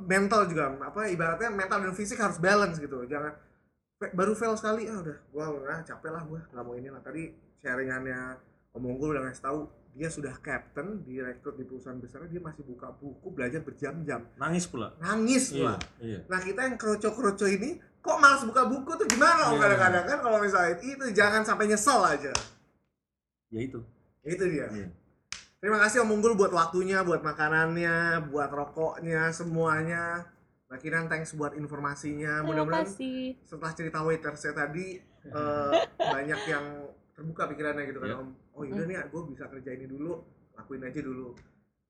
[0.00, 3.36] mental juga apa ibaratnya mental dan fisik harus balance gitu jangan
[4.16, 7.00] baru fail sekali ah udah gua udah capek lah gua nggak mau ini lah.
[7.00, 7.28] Tadi
[7.60, 8.20] sharingannya
[8.72, 9.58] Om Unggul udah ngasih tahu
[9.94, 14.24] dia sudah captain direktur di perusahaan besar dia masih buka buku belajar berjam-jam.
[14.34, 14.92] Nangis pula.
[14.98, 16.18] Nangis iya pula iya.
[16.26, 19.06] Nah kita yang kroco-kroco ini kok malas buka buku tuh?
[19.06, 19.52] Gimana?
[19.52, 19.60] Om Iya.
[19.68, 22.32] kadang-kadang kan kalau misalnya itu jangan sampai nyesel aja
[23.54, 23.78] ya itu
[24.22, 24.88] itu dia Iya.
[25.56, 30.28] Terima kasih Om Unggul buat waktunya, buat makanannya, buat rokoknya, semuanya.
[30.68, 32.44] Mbak Kinan thanks buat informasinya.
[32.44, 32.84] Mudah-mudahan
[33.40, 35.72] setelah cerita waitersnya tadi eh,
[36.12, 36.64] banyak yang
[37.16, 38.16] terbuka pikirannya gitu kan Iya.
[38.20, 38.28] Om.
[38.52, 40.20] Oh yaudah nih, gue bisa kerja ini dulu,
[40.52, 41.32] lakuin aja dulu.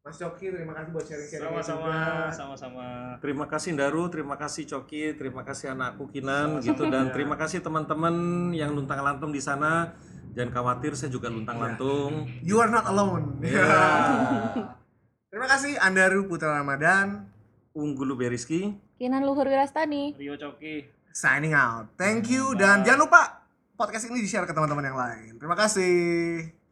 [0.00, 2.30] Mas Coki, terima kasih buat sharing-sharingnya Sama-sama, juga.
[2.30, 2.86] sama-sama.
[3.18, 6.68] Terima kasih Daru, terima kasih Coki, terima kasih anakku Kinan Sama-sama.
[6.68, 7.12] gitu dan Ya.
[7.16, 8.14] terima kasih teman-teman
[8.52, 9.96] yang luntang lantung di sana.
[10.34, 11.62] Jangan khawatir, saya juga luntang Ya.
[11.70, 12.12] lantung.
[12.42, 13.38] You are not alone.
[13.40, 13.62] Ya.
[15.30, 17.26] terima kasih Andaru Putra Ramadan.
[17.70, 18.74] Unggul Beriski.
[18.98, 20.14] Kinan Luhur Wirastani.
[20.14, 20.86] Rio Coki.
[21.10, 21.90] Signing out.
[21.94, 23.20] Thank you dan jangan lupa
[23.74, 25.38] podcast ini di-share ke teman-teman yang lain.
[25.38, 26.63] Terima kasih.